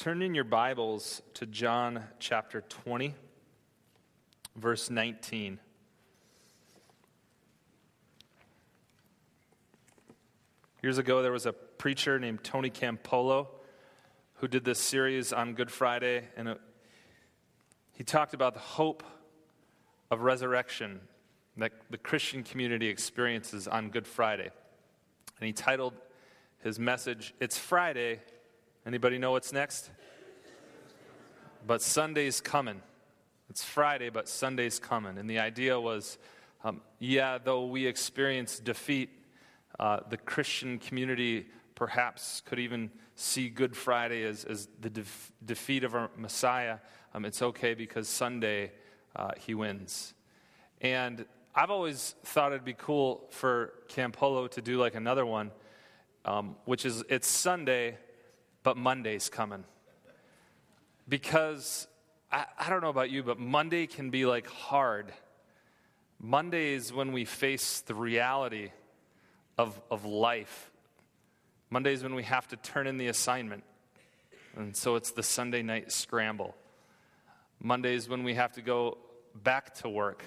Turn 0.00 0.22
in 0.22 0.34
your 0.34 0.44
Bibles 0.44 1.20
to 1.34 1.44
John 1.44 2.02
chapter 2.18 2.62
20, 2.62 3.14
verse 4.56 4.88
19. 4.88 5.58
Years 10.82 10.96
ago, 10.96 11.20
there 11.20 11.32
was 11.32 11.44
a 11.44 11.52
preacher 11.52 12.18
named 12.18 12.42
Tony 12.42 12.70
Campolo 12.70 13.48
who 14.36 14.48
did 14.48 14.64
this 14.64 14.78
series 14.78 15.34
on 15.34 15.52
Good 15.52 15.70
Friday, 15.70 16.22
and 16.34 16.48
it, 16.48 16.60
he 17.92 18.02
talked 18.02 18.32
about 18.32 18.54
the 18.54 18.60
hope 18.60 19.02
of 20.10 20.22
resurrection 20.22 21.02
that 21.58 21.72
the 21.90 21.98
Christian 21.98 22.42
community 22.42 22.88
experiences 22.88 23.68
on 23.68 23.90
Good 23.90 24.06
Friday. 24.06 24.48
And 25.38 25.46
he 25.46 25.52
titled 25.52 25.92
his 26.60 26.78
message, 26.78 27.34
It's 27.38 27.58
Friday. 27.58 28.20
Anybody 28.86 29.18
know 29.18 29.32
what's 29.32 29.52
next? 29.52 29.90
But 31.66 31.82
Sunday's 31.82 32.40
coming. 32.40 32.80
It's 33.50 33.62
Friday, 33.62 34.08
but 34.08 34.28
Sunday's 34.28 34.78
coming. 34.78 35.18
And 35.18 35.28
the 35.28 35.38
idea 35.38 35.78
was 35.78 36.16
um, 36.64 36.80
yeah, 36.98 37.38
though 37.42 37.66
we 37.66 37.86
experience 37.86 38.58
defeat, 38.58 39.10
uh, 39.78 40.00
the 40.08 40.16
Christian 40.16 40.78
community 40.78 41.46
perhaps 41.74 42.42
could 42.44 42.58
even 42.58 42.90
see 43.14 43.48
Good 43.48 43.76
Friday 43.76 44.24
as, 44.24 44.44
as 44.44 44.68
the 44.80 44.90
def- 44.90 45.32
defeat 45.44 45.84
of 45.84 45.94
our 45.94 46.10
Messiah. 46.16 46.78
Um, 47.14 47.24
it's 47.24 47.42
okay 47.42 47.74
because 47.74 48.08
Sunday 48.08 48.72
uh, 49.16 49.32
he 49.38 49.54
wins. 49.54 50.14
And 50.80 51.24
I've 51.54 51.70
always 51.70 52.14
thought 52.24 52.52
it'd 52.52 52.64
be 52.64 52.74
cool 52.74 53.26
for 53.30 53.72
Campolo 53.88 54.50
to 54.50 54.62
do 54.62 54.78
like 54.78 54.94
another 54.94 55.26
one, 55.26 55.50
um, 56.24 56.56
which 56.64 56.86
is 56.86 57.02
it's 57.08 57.28
Sunday, 57.28 57.98
but 58.62 58.76
Monday's 58.76 59.28
coming. 59.28 59.64
Because 61.08 61.86
I, 62.30 62.44
I 62.58 62.70
don't 62.70 62.82
know 62.82 62.90
about 62.90 63.10
you, 63.10 63.22
but 63.22 63.38
Monday 63.38 63.86
can 63.86 64.10
be 64.10 64.26
like 64.26 64.48
hard. 64.48 65.12
Monday 66.18 66.74
is 66.74 66.92
when 66.92 67.12
we 67.12 67.24
face 67.24 67.80
the 67.80 67.94
reality 67.94 68.70
of, 69.56 69.80
of 69.90 70.04
life. 70.04 70.70
Monday 71.70 71.92
is 71.92 72.02
when 72.02 72.14
we 72.14 72.24
have 72.24 72.46
to 72.48 72.56
turn 72.56 72.86
in 72.86 72.98
the 72.98 73.08
assignment. 73.08 73.64
And 74.56 74.76
so 74.76 74.96
it's 74.96 75.12
the 75.12 75.22
Sunday 75.22 75.62
night 75.62 75.92
scramble. 75.92 76.54
Monday 77.60 77.94
is 77.94 78.08
when 78.08 78.24
we 78.24 78.34
have 78.34 78.52
to 78.52 78.62
go 78.62 78.98
back 79.34 79.74
to 79.76 79.88
work. 79.88 80.24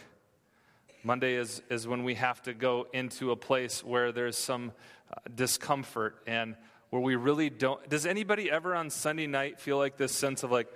Monday 1.04 1.36
is, 1.36 1.62
is 1.70 1.88
when 1.88 2.04
we 2.04 2.16
have 2.16 2.42
to 2.44 2.54
go 2.54 2.88
into 2.94 3.32
a 3.32 3.36
place 3.36 3.84
where 3.84 4.12
there's 4.12 4.38
some 4.38 4.72
uh, 5.12 5.16
discomfort 5.36 6.16
and 6.26 6.56
where 6.94 7.02
we 7.02 7.16
really 7.16 7.50
don't. 7.50 7.90
Does 7.90 8.06
anybody 8.06 8.52
ever 8.52 8.76
on 8.76 8.92
Sunday 8.92 9.26
night 9.26 9.60
feel 9.60 9.80
like 9.80 9.98
this 9.98 10.12
sense 10.12 10.44
of 10.44 10.52
like, 10.52 10.68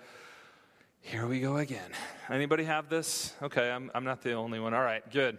here 1.00 1.28
we 1.28 1.40
go 1.40 1.58
again? 1.58 1.92
Anybody 2.28 2.64
have 2.64 2.90
this? 2.90 3.36
Okay, 3.44 3.70
I'm, 3.70 3.92
I'm 3.94 4.04
not 4.04 4.24
the 4.24 4.34
only 4.34 4.60
one. 4.60 4.74
All 4.74 4.82
right, 4.82 5.08
good. 5.12 5.38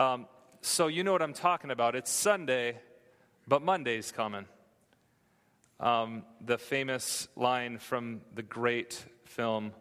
Um, 0.00 0.26
so 0.62 0.88
you 0.88 1.04
know 1.04 1.12
what 1.12 1.22
I'm 1.22 1.32
talking 1.32 1.70
about. 1.70 1.94
It's 1.94 2.10
Sunday, 2.10 2.76
but 3.46 3.62
Monday's 3.62 4.10
coming. 4.10 4.46
Um, 5.78 6.24
the 6.44 6.58
famous 6.58 7.28
line 7.36 7.78
from 7.78 8.20
the 8.34 8.42
great 8.42 9.04
film 9.26 9.74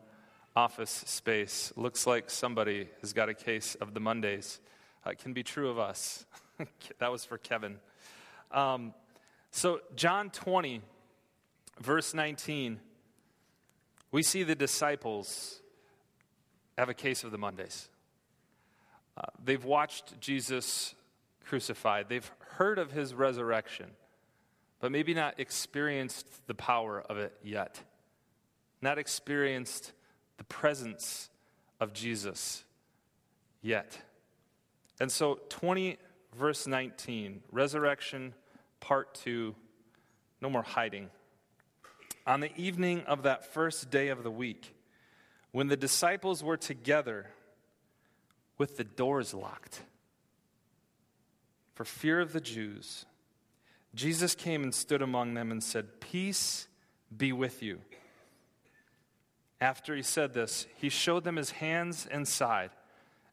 Office 0.56 0.92
Space 1.08 1.74
looks 1.76 2.06
like 2.06 2.30
somebody 2.30 2.88
has 3.02 3.14
got 3.14 3.30
a 3.30 3.34
case 3.34 3.74
of 3.82 3.96
the 3.96 4.00
Mondays. 4.00 4.60
Uh, 5.04 5.10
it 5.10 5.18
can 5.18 5.34
be 5.34 5.42
true 5.42 5.72
of 5.72 5.80
us. 5.80 6.24
that 7.00 7.12
was 7.12 7.26
for 7.26 7.40
Kevin. 7.40 7.78
Um, 8.52 8.94
so, 9.56 9.80
John 9.96 10.32
20, 10.32 10.82
verse 11.80 12.14
19, 12.14 12.78
we 14.12 14.22
see 14.22 14.44
the 14.44 14.54
disciples 14.54 15.62
have 16.78 16.90
a 16.90 16.94
case 16.94 17.24
of 17.24 17.32
the 17.32 17.38
Mondays. 17.38 17.88
Uh, 19.16 19.22
they've 19.42 19.64
watched 19.64 20.20
Jesus 20.20 20.94
crucified, 21.46 22.10
they've 22.10 22.30
heard 22.50 22.78
of 22.78 22.92
his 22.92 23.14
resurrection, 23.14 23.92
but 24.82 24.92
maybe 24.92 25.14
not 25.14 25.40
experienced 25.40 26.46
the 26.48 26.54
power 26.54 27.02
of 27.10 27.18
it 27.18 27.32
yet, 27.42 27.82
not 28.82 28.98
experienced 28.98 29.94
the 30.36 30.44
presence 30.44 31.30
of 31.80 31.94
Jesus 31.94 32.66
yet. 33.62 34.02
And 35.00 35.10
so, 35.10 35.40
20, 35.48 35.98
verse 36.36 36.68
19, 36.68 37.42
resurrection, 37.54 38.34
part 38.86 39.16
2, 39.16 39.56
no 40.42 40.50
more 40.50 40.62
hiding. 40.62 41.10
On 42.28 42.40
the 42.40 42.56
evening 42.56 43.02
of 43.08 43.24
that 43.24 43.52
first 43.52 43.90
day 43.90 44.10
of 44.10 44.22
the 44.22 44.30
week, 44.30 44.76
when 45.52 45.70
the 45.70 45.76
disciples 45.76 46.44
were 46.44 46.56
together, 46.56 47.28
with 48.60 48.78
the 48.78 48.84
doors 48.84 49.34
locked. 49.34 49.82
For 51.74 51.84
fear 51.84 52.22
of 52.22 52.32
the 52.32 52.40
Jews, 52.40 53.06
Jesus 53.96 54.36
came 54.36 54.64
and 54.64 54.74
stood 54.74 55.02
among 55.02 55.34
them 55.34 55.52
and 55.52 55.64
said, 55.64 56.00
Peace 56.00 56.68
be 57.16 57.34
with 57.34 57.64
you. 57.64 57.80
After 59.60 59.96
he 59.96 60.04
said 60.04 60.34
this, 60.34 60.68
he 60.78 60.90
showed 60.90 61.24
them 61.24 61.38
his 61.38 61.52
hands 61.52 62.08
and 62.10 62.28
side, 62.28 62.70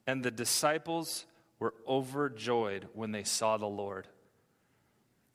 and 0.06 0.22
the 0.22 0.30
disciples 0.30 1.26
were 1.58 1.74
overjoyed 1.86 2.88
when 2.94 3.12
they 3.12 3.24
saw 3.24 3.58
the 3.58 3.66
Lord. 3.66 4.08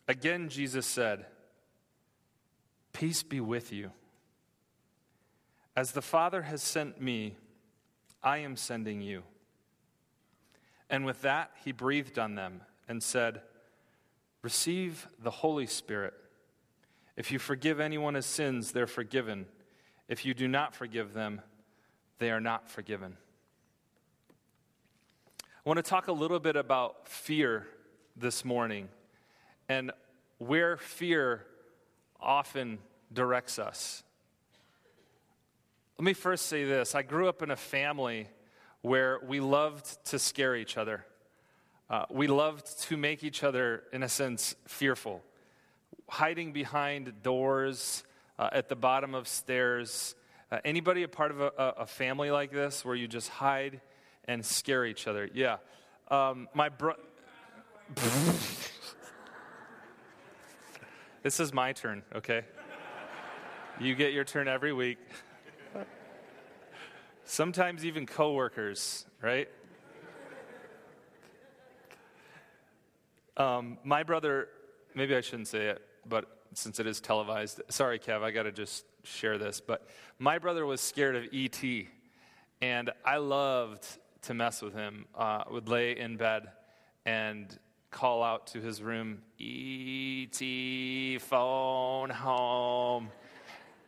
Again, 0.07 0.50
Jesus 0.50 0.85
said, 0.85 1.25
Peace 2.94 3.23
be 3.23 3.40
with 3.40 3.72
you. 3.73 3.91
As 5.75 5.91
the 5.91 6.01
Father 6.01 6.44
has 6.44 6.63
sent 6.63 7.00
me, 7.01 7.35
I 8.23 8.40
am 8.40 8.56
sending 8.56 9.01
you. 9.01 9.23
And 10.90 11.06
with 11.06 11.22
that, 11.22 11.51
he 11.63 11.72
breathed 11.72 12.18
on 12.18 12.35
them 12.35 12.62
and 12.88 13.03
said, 13.03 13.41
Receive 14.41 15.07
the 15.22 15.29
Holy 15.29 15.68
Spirit. 15.68 16.13
If 17.16 17.31
you 17.31 17.39
forgive 17.39 17.79
anyone 17.79 18.13
his 18.13 18.25
sins, 18.25 18.72
they're 18.72 18.88
forgiven. 18.88 19.45
If 20.07 20.25
you 20.25 20.34
do 20.34 20.47
not 20.47 20.74
forgive 20.74 21.13
them, 21.13 21.41
they 22.19 22.31
are 22.31 22.39
not 22.39 22.69
forgiven. 22.69 23.18
I 25.41 25.69
want 25.69 25.78
to 25.78 25.84
talk 25.84 26.07
a 26.07 26.13
little 26.13 26.39
bit 26.39 26.56
about 26.56 27.07
fear 27.07 27.68
this 28.16 28.45
morning 28.45 28.88
and 29.69 29.91
where 30.38 30.78
fear 30.78 31.45
often 32.19 32.79
directs 33.11 33.59
us. 33.59 34.03
Let 35.97 36.05
me 36.05 36.13
first 36.13 36.45
say 36.45 36.63
this 36.63 36.95
I 36.95 37.01
grew 37.01 37.28
up 37.28 37.41
in 37.41 37.51
a 37.51 37.55
family 37.55 38.27
where 38.81 39.19
we 39.25 39.39
loved 39.39 40.03
to 40.06 40.19
scare 40.19 40.56
each 40.56 40.77
other. 40.77 41.06
Uh, 41.89 42.06
we 42.09 42.27
loved 42.27 42.81
to 42.81 42.97
make 42.97 43.23
each 43.23 43.44
other, 43.44 43.83
in 43.94 44.03
a 44.03 44.09
sense, 44.09 44.56
fearful. 44.67 45.23
Hiding 46.09 46.51
behind 46.51 47.23
doors, 47.23 48.03
uh, 48.39 48.50
at 48.51 48.69
the 48.69 48.75
bottom 48.75 49.16
of 49.16 49.27
stairs. 49.27 50.16
Uh, 50.51 50.59
anybody 50.63 51.03
a 51.03 51.07
part 51.07 51.31
of 51.31 51.41
a, 51.41 51.51
a, 51.57 51.85
family 51.85 52.31
like 52.31 52.51
this 52.51 52.85
where 52.85 52.95
you 52.95 53.07
just 53.07 53.29
hide 53.29 53.81
and 54.25 54.45
scare 54.45 54.85
each 54.85 55.07
other? 55.07 55.29
Yeah. 55.33 55.57
Um, 56.09 56.47
my 56.53 56.69
bro. 56.69 56.94
this 61.27 61.41
is 61.41 61.53
my 61.53 61.73
turn, 61.73 62.03
okay? 62.15 62.45
You 63.81 63.95
get 63.95 64.13
your 64.13 64.23
turn 64.23 64.47
every 64.47 64.71
week. 64.71 64.97
Sometimes 67.25 67.83
even 67.83 68.05
coworkers, 68.05 69.05
right? 69.21 69.49
Um, 73.35 73.77
my 73.83 74.03
brother, 74.03 74.47
maybe 74.95 75.17
I 75.17 75.19
shouldn't 75.19 75.49
say 75.49 75.65
it, 75.65 75.81
but 76.07 76.43
since 76.53 76.79
it 76.79 76.88
is 76.88 77.01
televised, 77.01 77.59
sorry, 77.67 77.99
Kev, 77.99 78.23
I 78.23 78.31
got 78.31 78.44
to 78.44 78.53
just 78.53 78.85
share 79.03 79.38
this. 79.38 79.59
But 79.59 79.85
my 80.19 80.38
brother 80.38 80.65
was 80.65 80.80
scared 80.80 81.18
of 81.18 81.25
ET, 81.33 81.62
and 82.62 82.89
I 83.03 83.18
loved 83.18 83.85
to 84.21 84.33
mess 84.33 84.62
with 84.62 84.73
him. 84.73 85.07
Uh, 85.13 85.44
would 85.51 85.68
lay 85.68 85.97
in 85.97 86.15
bed 86.15 86.47
and 87.06 87.59
call 87.92 88.24
out 88.24 88.48
to 88.48 88.62
his 88.62 88.81
room, 88.81 89.19
ET, 89.39 91.22
phone 91.22 92.10
home. 92.10 93.10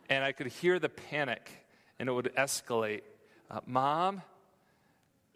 And 0.08 0.24
I 0.24 0.32
could 0.32 0.48
hear 0.48 0.78
the 0.78 0.88
panic, 0.88 1.50
and 1.98 2.08
it 2.08 2.12
would 2.12 2.32
escalate. 2.36 3.02
Uh, 3.50 3.60
Mom, 3.66 4.22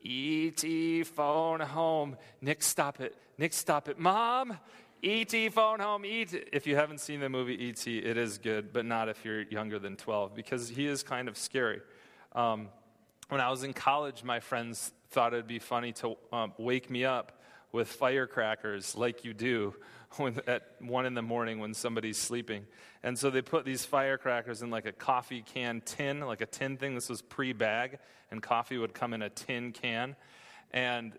E.T. 0.03 1.05
phone 1.05 1.61
home. 1.61 2.17
Nick, 2.41 2.63
stop 2.63 3.01
it. 3.01 3.17
Nick, 3.39 3.53
stop 3.53 3.89
it. 3.89 3.99
Mom, 3.99 4.59
E.T. 5.03 5.49
phone 5.51 5.81
home. 5.81 6.05
E.T. 6.05 6.43
If 6.53 6.67
you 6.67 6.77
haven't 6.77 6.99
seen 7.01 7.21
the 7.21 7.29
movie 7.29 7.55
E.T., 7.55 7.99
it 7.99 8.17
is 8.17 8.39
good, 8.39 8.73
but 8.73 8.85
not 8.85 9.09
if 9.09 9.25
you're 9.25 9.43
younger 9.43 9.79
than 9.79 9.97
12 9.97 10.35
because 10.35 10.69
he 10.69 10.87
is 10.87 11.03
kind 11.03 11.29
of 11.29 11.37
scary. 11.37 11.81
Um, 12.33 12.69
when 13.29 13.41
I 13.41 13.51
was 13.51 13.63
in 13.65 13.73
college, 13.73 14.23
my 14.25 14.41
friends 14.41 14.93
thought 15.11 15.33
it'd 15.33 15.47
be 15.47 15.59
funny 15.59 15.93
to 15.93 16.17
um, 16.33 16.53
wake 16.59 16.91
me 16.91 17.05
up 17.05 17.41
with 17.75 17.89
firecrackers 17.89 18.95
like 18.95 19.25
you 19.25 19.35
do 19.35 19.75
when, 20.17 20.41
at 20.47 20.63
one 20.79 21.07
in 21.07 21.15
the 21.15 21.23
morning 21.23 21.59
when 21.59 21.75
somebody's 21.75 22.17
sleeping. 22.17 22.65
And 23.03 23.19
so 23.19 23.31
they 23.31 23.43
put 23.43 23.65
these 23.65 23.85
firecrackers 23.85 24.63
in 24.63 24.71
like 24.71 24.87
a 24.87 24.93
coffee 24.93 25.43
can 25.43 25.83
tin, 25.85 26.21
like 26.21 26.41
a 26.41 26.47
tin 26.47 26.77
thing. 26.77 26.95
This 26.95 27.09
was 27.09 27.21
pre 27.21 27.53
bag, 27.53 27.99
and 28.31 28.41
coffee 28.41 28.79
would 28.79 28.95
come 28.95 29.13
in 29.13 29.23
a 29.23 29.29
tin 29.29 29.73
can. 29.73 30.15
And 30.73 31.15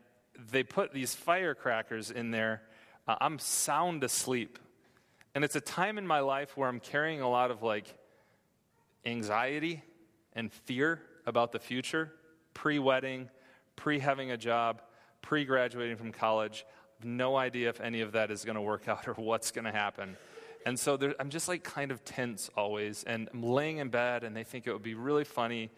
they 0.49 0.63
put 0.63 0.93
these 0.93 1.13
firecrackers 1.13 2.09
in 2.09 2.31
there. 2.31 2.61
Uh, 3.05 3.17
I'm 3.19 3.37
sound 3.37 4.05
asleep. 4.05 4.57
And 5.35 5.43
it's 5.43 5.57
a 5.57 5.61
time 5.61 5.97
in 5.97 6.07
my 6.07 6.21
life 6.21 6.55
where 6.55 6.69
I'm 6.69 6.79
carrying 6.79 7.19
a 7.19 7.29
lot 7.29 7.51
of 7.51 7.63
like 7.63 7.93
anxiety 9.05 9.83
and 10.31 10.53
fear 10.53 11.01
about 11.25 11.51
the 11.51 11.59
future, 11.59 12.13
pre 12.53 12.79
wedding, 12.79 13.29
pre 13.75 13.99
having 13.99 14.31
a 14.31 14.37
job, 14.37 14.81
pre 15.25 15.43
graduating 15.43 15.97
from 15.97 16.11
college. 16.11 16.65
no 17.03 17.35
idea 17.35 17.67
if 17.67 17.81
any 17.81 18.01
of 18.01 18.13
that 18.13 18.31
is 18.31 18.45
going 18.45 18.55
to 18.55 18.61
work 18.61 18.87
out 18.87 19.07
or 19.07 19.13
what's 19.13 19.51
going 19.51 19.65
to 19.65 19.71
happen. 19.71 20.15
And 20.65 20.79
so 20.79 20.97
there, 20.97 21.13
I'm 21.19 21.29
just 21.29 21.47
like 21.47 21.63
kind 21.63 21.91
of 21.91 22.05
tense 22.05 22.49
always. 22.55 23.03
And 23.03 23.27
I'm 23.33 23.43
laying 23.43 23.77
in 23.77 23.89
bed, 23.89 24.23
and 24.23 24.35
they 24.35 24.43
think 24.43 24.65
it 24.65 24.73
would 24.73 24.83
be 24.83 24.93
really 24.93 25.23
funny 25.23 25.71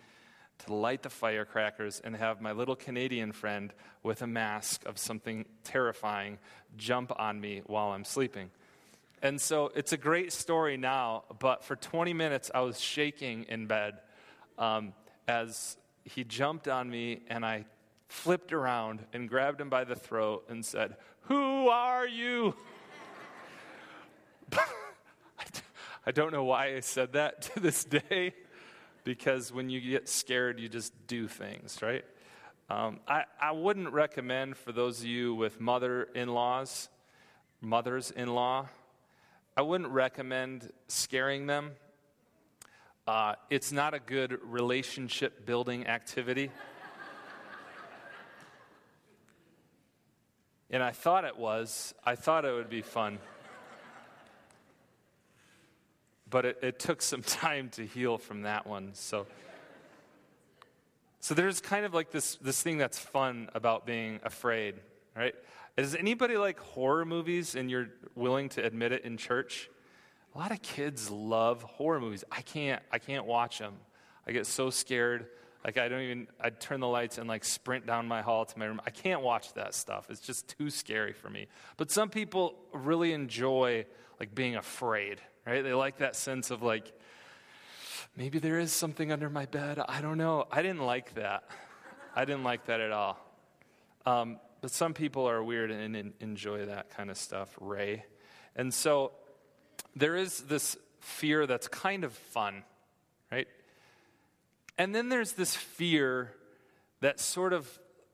to 0.65 0.73
light 0.73 1.03
the 1.03 1.09
firecrackers 1.09 2.01
and 2.03 2.15
have 2.15 2.41
my 2.41 2.51
little 2.51 2.75
Canadian 2.75 3.31
friend 3.31 3.73
with 4.03 4.21
a 4.21 4.27
mask 4.27 4.85
of 4.85 4.97
something 4.97 5.45
terrifying 5.63 6.39
jump 6.77 7.11
on 7.17 7.39
me 7.39 7.61
while 7.67 7.89
I'm 7.89 8.03
sleeping. 8.03 8.49
And 9.21 9.39
so 9.39 9.71
it's 9.75 9.93
a 9.93 9.97
great 9.97 10.33
story 10.33 10.77
now, 10.77 11.23
but 11.39 11.63
for 11.63 11.75
20 11.75 12.13
minutes 12.13 12.49
I 12.53 12.61
was 12.61 12.79
shaking 12.79 13.43
in 13.49 13.67
bed 13.67 13.99
um, 14.57 14.93
as 15.27 15.77
he 16.05 16.23
jumped 16.23 16.67
on 16.67 16.89
me 16.89 17.21
and 17.27 17.45
I 17.45 17.65
flipped 18.07 18.53
around 18.53 19.05
and 19.13 19.29
grabbed 19.29 19.59
him 19.61 19.69
by 19.69 19.83
the 19.83 19.95
throat 19.95 20.45
and 20.49 20.65
said, 20.65 20.95
Who 21.21 21.69
are 21.69 22.07
you? 22.07 22.55
I 26.05 26.11
don't 26.11 26.31
know 26.31 26.45
why 26.45 26.75
I 26.75 26.79
said 26.79 27.13
that 27.13 27.41
to 27.53 27.59
this 27.59 27.83
day, 27.83 28.33
because 29.03 29.51
when 29.51 29.69
you 29.69 29.81
get 29.81 30.07
scared, 30.07 30.59
you 30.59 30.69
just 30.69 30.93
do 31.07 31.27
things, 31.27 31.79
right? 31.81 32.05
Um, 32.69 32.99
I, 33.07 33.23
I 33.41 33.51
wouldn't 33.51 33.93
recommend 33.93 34.57
for 34.57 34.71
those 34.71 34.99
of 34.99 35.05
you 35.05 35.35
with 35.35 35.59
mother 35.59 36.03
in 36.15 36.29
laws, 36.29 36.89
mothers 37.61 38.11
in 38.11 38.33
law, 38.33 38.67
I 39.57 39.61
wouldn't 39.63 39.89
recommend 39.89 40.71
scaring 40.87 41.47
them. 41.47 41.71
Uh, 43.07 43.33
it's 43.49 43.71
not 43.71 43.93
a 43.95 43.99
good 43.99 44.37
relationship 44.43 45.47
building 45.47 45.87
activity. 45.87 46.51
And 50.69 50.83
I 50.83 50.91
thought 50.91 51.23
it 51.25 51.37
was. 51.37 51.93
I 52.03 52.15
thought 52.15 52.45
it 52.45 52.53
would 52.53 52.69
be 52.69 52.81
fun. 52.81 53.19
But 56.29 56.45
it, 56.45 56.59
it 56.61 56.79
took 56.79 57.01
some 57.01 57.21
time 57.23 57.69
to 57.71 57.85
heal 57.85 58.17
from 58.17 58.41
that 58.43 58.67
one. 58.67 58.91
So, 58.93 59.27
so 61.19 61.33
there's 61.33 61.61
kind 61.61 61.85
of 61.85 61.93
like 61.93 62.11
this, 62.11 62.35
this 62.35 62.61
thing 62.61 62.77
that's 62.77 62.99
fun 62.99 63.49
about 63.53 63.85
being 63.85 64.19
afraid, 64.23 64.75
right? 65.15 65.35
Does 65.77 65.95
anybody 65.95 66.37
like 66.37 66.59
horror 66.59 67.05
movies 67.05 67.55
and 67.55 67.69
you're 67.69 67.89
willing 68.15 68.49
to 68.49 68.65
admit 68.65 68.91
it 68.91 69.05
in 69.05 69.17
church? 69.17 69.69
A 70.35 70.37
lot 70.37 70.51
of 70.51 70.61
kids 70.61 71.09
love 71.09 71.61
horror 71.63 71.99
movies. 71.99 72.23
I 72.31 72.41
can't 72.41 72.81
I 72.91 72.99
can't 72.99 73.25
watch 73.25 73.59
them. 73.59 73.73
I 74.27 74.31
get 74.31 74.45
so 74.45 74.69
scared. 74.69 75.27
Like 75.65 75.77
I 75.77 75.87
don't 75.87 76.01
even 76.01 76.27
I'd 76.39 76.59
turn 76.59 76.79
the 76.79 76.87
lights 76.87 77.17
and 77.17 77.27
like 77.27 77.43
sprint 77.43 77.85
down 77.85 78.07
my 78.07 78.21
hall 78.21 78.45
to 78.45 78.59
my 78.59 78.65
room. 78.65 78.81
I 78.85 78.89
can't 78.89 79.21
watch 79.21 79.53
that 79.53 79.73
stuff. 79.73 80.07
It's 80.09 80.21
just 80.21 80.57
too 80.57 80.69
scary 80.69 81.13
for 81.13 81.29
me. 81.29 81.47
But 81.77 81.91
some 81.91 82.09
people 82.09 82.55
really 82.73 83.13
enjoy 83.13 83.85
like 84.19 84.33
being 84.33 84.55
afraid, 84.55 85.21
right? 85.45 85.63
They 85.63 85.73
like 85.73 85.97
that 85.97 86.15
sense 86.15 86.51
of 86.51 86.63
like 86.63 86.91
maybe 88.15 88.39
there 88.39 88.59
is 88.59 88.71
something 88.71 89.11
under 89.11 89.29
my 89.29 89.45
bed. 89.45 89.79
I 89.87 90.01
don't 90.01 90.17
know. 90.17 90.45
I 90.51 90.61
didn't 90.61 90.85
like 90.85 91.15
that. 91.15 91.43
I 92.15 92.25
didn't 92.25 92.43
like 92.43 92.65
that 92.65 92.79
at 92.79 92.91
all. 92.91 93.17
Um, 94.05 94.39
but 94.61 94.71
some 94.71 94.93
people 94.93 95.29
are 95.29 95.43
weird 95.43 95.69
and 95.69 96.13
enjoy 96.19 96.65
that 96.65 96.89
kind 96.89 97.11
of 97.11 97.17
stuff, 97.17 97.55
Ray. 97.59 98.05
And 98.55 98.73
so 98.73 99.11
there 99.95 100.15
is 100.15 100.39
this 100.41 100.77
fear 100.99 101.45
that's 101.45 101.67
kind 101.67 102.03
of 102.03 102.13
fun, 102.13 102.63
right? 103.31 103.47
And 104.77 104.93
then 104.93 105.09
there's 105.09 105.33
this 105.33 105.55
fear 105.55 106.33
that 107.01 107.19
sort 107.19 107.53
of 107.53 107.67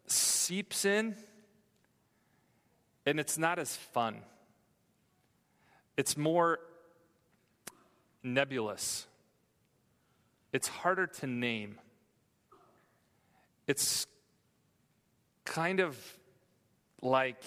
seeps 0.08 0.86
in, 0.86 1.16
and 3.06 3.20
it's 3.20 3.38
not 3.38 3.60
as 3.60 3.76
fun. 3.76 4.22
It's 5.98 6.18
more 6.18 6.60
nebulous. 8.24 9.06
It's 10.52 10.68
harder 10.68 11.08
to 11.08 11.28
name. 11.28 11.80
It's 13.68 14.08
kind 15.46 15.80
of 15.80 15.98
like 17.02 17.44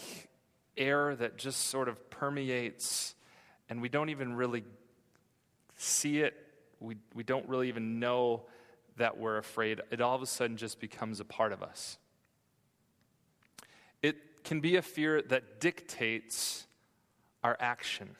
air 0.76 1.16
that 1.16 1.38
just 1.38 1.66
sort 1.68 1.88
of 1.88 2.10
permeates 2.10 3.14
and 3.68 3.80
we 3.80 3.88
don't 3.88 4.10
even 4.10 4.34
really 4.34 4.64
see 5.76 6.20
it. 6.20 6.34
We, 6.80 6.96
we 7.14 7.22
don't 7.22 7.48
really 7.48 7.68
even 7.68 7.98
know 7.98 8.44
that 8.96 9.18
we're 9.18 9.38
afraid. 9.38 9.80
It 9.90 10.00
all 10.00 10.14
of 10.14 10.22
a 10.22 10.26
sudden 10.26 10.56
just 10.56 10.80
becomes 10.80 11.20
a 11.20 11.24
part 11.24 11.52
of 11.52 11.62
us. 11.62 11.98
It 14.02 14.44
can 14.44 14.60
be 14.60 14.76
a 14.76 14.82
fear 14.82 15.22
that 15.22 15.60
dictates 15.60 16.66
our 17.42 17.56
action. 17.60 18.16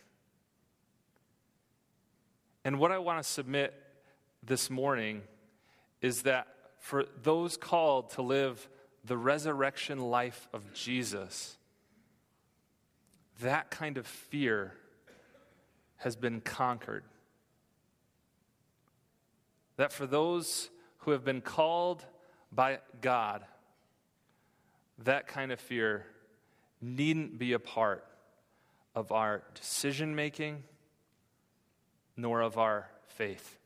And 2.65 2.79
what 2.79 2.93
I 2.93 2.99
want 2.99 3.23
to 3.23 3.29
submit 3.29 3.75
this 4.43 4.71
morning 4.71 5.23
is 6.01 6.23
that 6.23 6.49
for 6.79 7.05
those 7.23 7.57
called 7.57 8.11
to 8.11 8.23
live 8.23 8.69
the 9.05 9.17
resurrection 9.17 9.99
life 9.99 10.49
of 10.53 10.73
Jesus, 10.73 11.57
that 13.41 13.71
kind 13.71 13.99
of 13.99 14.07
fear 14.07 14.73
has 15.97 16.17
been 16.17 16.41
conquered. 16.41 17.05
That 19.77 19.93
for 19.93 20.07
those 20.07 20.71
who 20.99 21.11
have 21.11 21.25
been 21.25 21.41
called 21.41 22.05
by 22.53 22.79
God, 23.01 23.45
that 24.99 25.27
kind 25.27 25.53
of 25.53 25.61
fear 25.61 26.07
needn't 26.81 27.39
be 27.39 27.53
a 27.53 27.59
part 27.59 28.05
of 28.95 29.13
our 29.13 29.43
decision 29.55 30.15
making 30.15 30.65
nor 32.17 32.41
of 32.41 32.57
our 32.57 32.89
faith. 33.09 33.59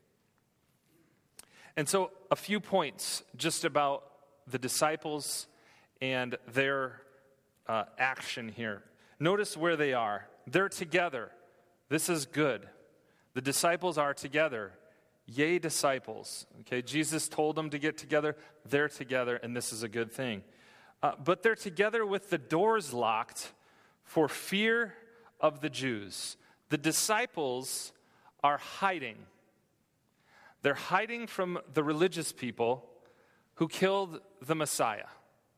And 1.77 1.89
so, 1.89 2.11
a 2.31 2.37
few 2.37 2.61
points 2.61 3.23
just 3.37 3.65
about 3.65 4.05
the 4.47 4.59
disciples 4.59 5.47
and 6.03 6.37
their 6.53 7.01
uh, 7.69 7.85
action 7.99 8.49
here. 8.49 8.83
Notice 9.19 9.57
where 9.57 9.77
they 9.77 9.93
are. 9.93 10.27
They're 10.47 10.69
together. 10.69 11.31
This 11.89 12.09
is 12.09 12.27
good. 12.27 12.67
The 13.35 13.41
disciples 13.41 13.99
are 13.99 14.15
together. 14.15 14.73
Yay, 15.33 15.61
disciples. 15.61 16.47
Okay, 16.61 16.83
Jesus 16.83 17.29
told 17.29 17.55
them 17.55 17.71
to 17.71 17.79
get 17.79 17.97
together. 17.97 18.37
They're 18.69 18.89
together, 18.89 19.37
and 19.37 19.57
this 19.57 19.73
is 19.73 19.85
a 19.85 19.89
good 19.89 20.11
thing. 20.11 20.43
Uh, 21.05 21.13
but 21.23 21.43
they're 21.43 21.55
together 21.55 22.05
with 22.05 22.31
the 22.31 22.39
doors 22.39 22.93
locked 22.93 23.53
for 24.03 24.29
fear 24.29 24.95
of 25.41 25.61
the 25.61 25.71
Jews. 25.71 26.37
The 26.71 26.79
disciples 26.79 27.93
are 28.43 28.59
hiding. 28.59 29.19
They're 30.63 30.75
hiding 30.75 31.29
from 31.29 31.61
the 31.73 31.85
religious 31.85 32.33
people 32.33 32.91
who 33.55 33.69
killed 33.69 34.21
the 34.43 34.57
Messiah. 34.57 35.07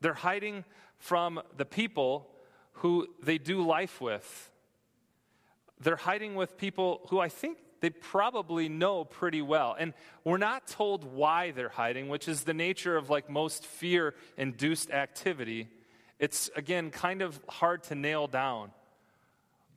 They're 0.03 0.13
hiding 0.13 0.65
from 0.99 1.41
the 1.57 1.65
people 1.65 2.29
who 2.73 3.07
they 3.23 3.39
do 3.39 3.63
life 3.63 4.03
with. 4.03 4.51
They're 5.81 5.97
hiding 5.97 6.35
with 6.35 6.59
people 6.59 7.07
who 7.09 7.21
I 7.21 7.31
think 7.31 7.57
they 7.83 7.91
probably 7.91 8.69
know 8.69 9.05
pretty 9.05 9.43
well. 9.43 9.75
And 9.77 9.93
we're 10.23 10.39
not 10.39 10.69
told 10.69 11.05
why 11.05 11.51
they're 11.51 11.69
hiding, 11.69 12.09
which 12.09 12.29
is 12.29 12.45
the 12.45 12.55
nature 12.55 12.97
of 12.97 13.11
like 13.11 13.29
most 13.29 13.67
fear 13.67 14.15
induced 14.39 14.93
activity. 14.93 15.69
It's, 16.21 16.49
again, 16.55 16.91
kind 16.91 17.23
of 17.23 17.41
hard 17.49 17.83
to 17.85 17.97
nail 17.97 18.29
down. 18.29 18.71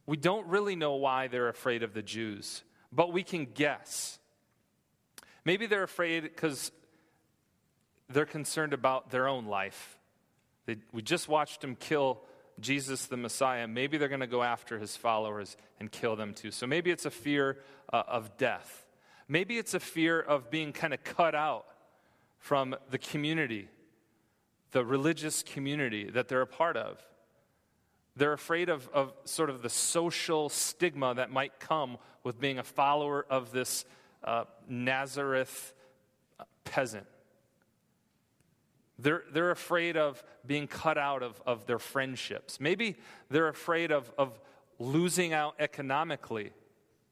We 0.05 0.17
don't 0.17 0.45
really 0.47 0.75
know 0.75 0.93
why 0.93 1.29
they're 1.29 1.50
afraid 1.50 1.81
of 1.81 1.95
the 1.95 2.03
Jews, 2.03 2.63
but 2.91 3.12
we 3.12 3.24
can 3.24 3.45
guess. 3.45 4.19
Maybe 5.43 5.65
they're 5.65 5.81
afraid 5.81 6.21
because 6.21 6.71
they're 8.07 8.27
concerned 8.27 8.74
about 8.74 9.09
their 9.09 9.27
own 9.27 9.47
life. 9.47 9.97
They, 10.67 10.77
we 10.91 11.01
just 11.01 11.27
watched 11.27 11.62
them 11.62 11.75
kill 11.75 12.21
Jesus 12.59 13.05
the 13.05 13.17
Messiah. 13.17 13.67
Maybe 13.67 13.97
they're 13.97 14.07
going 14.07 14.21
to 14.21 14.27
go 14.27 14.43
after 14.43 14.79
his 14.79 14.95
followers 14.95 15.57
and 15.79 15.91
kill 15.91 16.15
them 16.15 16.33
too. 16.33 16.51
So 16.51 16.67
maybe 16.67 16.91
it's 16.91 17.05
a 17.05 17.12
fear 17.12 17.57
uh, 17.91 18.03
of 18.07 18.38
death. 18.38 18.85
Maybe 19.27 19.57
it's 19.57 19.74
a 19.74 19.79
fear 19.79 20.19
of 20.19 20.50
being 20.50 20.71
kind 20.71 20.93
of 20.93 21.03
cut 21.03 21.35
out 21.35 21.65
from 22.38 22.75
the 22.91 22.97
community, 22.97 23.69
the 24.71 24.85
religious 24.85 25.43
community 25.43 26.09
that 26.12 26.27
they're 26.27 26.41
a 26.41 26.47
part 26.47 26.77
of. 26.77 27.01
They're 28.15 28.33
afraid 28.33 28.69
of, 28.69 28.88
of 28.93 29.13
sort 29.25 29.50
of 29.50 29.62
the 29.62 29.69
social 29.69 30.50
stigma 30.50 31.15
that 31.15 31.31
might 31.31 31.59
come 31.59 31.97
with 32.24 32.39
being 32.39 32.59
a 32.59 32.63
follower 32.63 33.25
of 33.29 33.51
this 33.51 33.83
uh, 34.24 34.45
Nazareth 34.69 35.74
peasant. 36.63 37.07
They're, 38.97 39.23
they're 39.31 39.51
afraid 39.51 39.97
of 39.97 40.23
being 40.45 40.67
cut 40.67 40.97
out 40.97 41.21
of, 41.21 41.41
of 41.45 41.65
their 41.65 41.79
friendships. 41.79 42.59
Maybe 42.59 42.95
they're 43.29 43.49
afraid 43.49 43.91
of, 43.91 44.11
of 44.17 44.39
losing 44.79 45.33
out 45.33 45.55
economically 45.59 46.51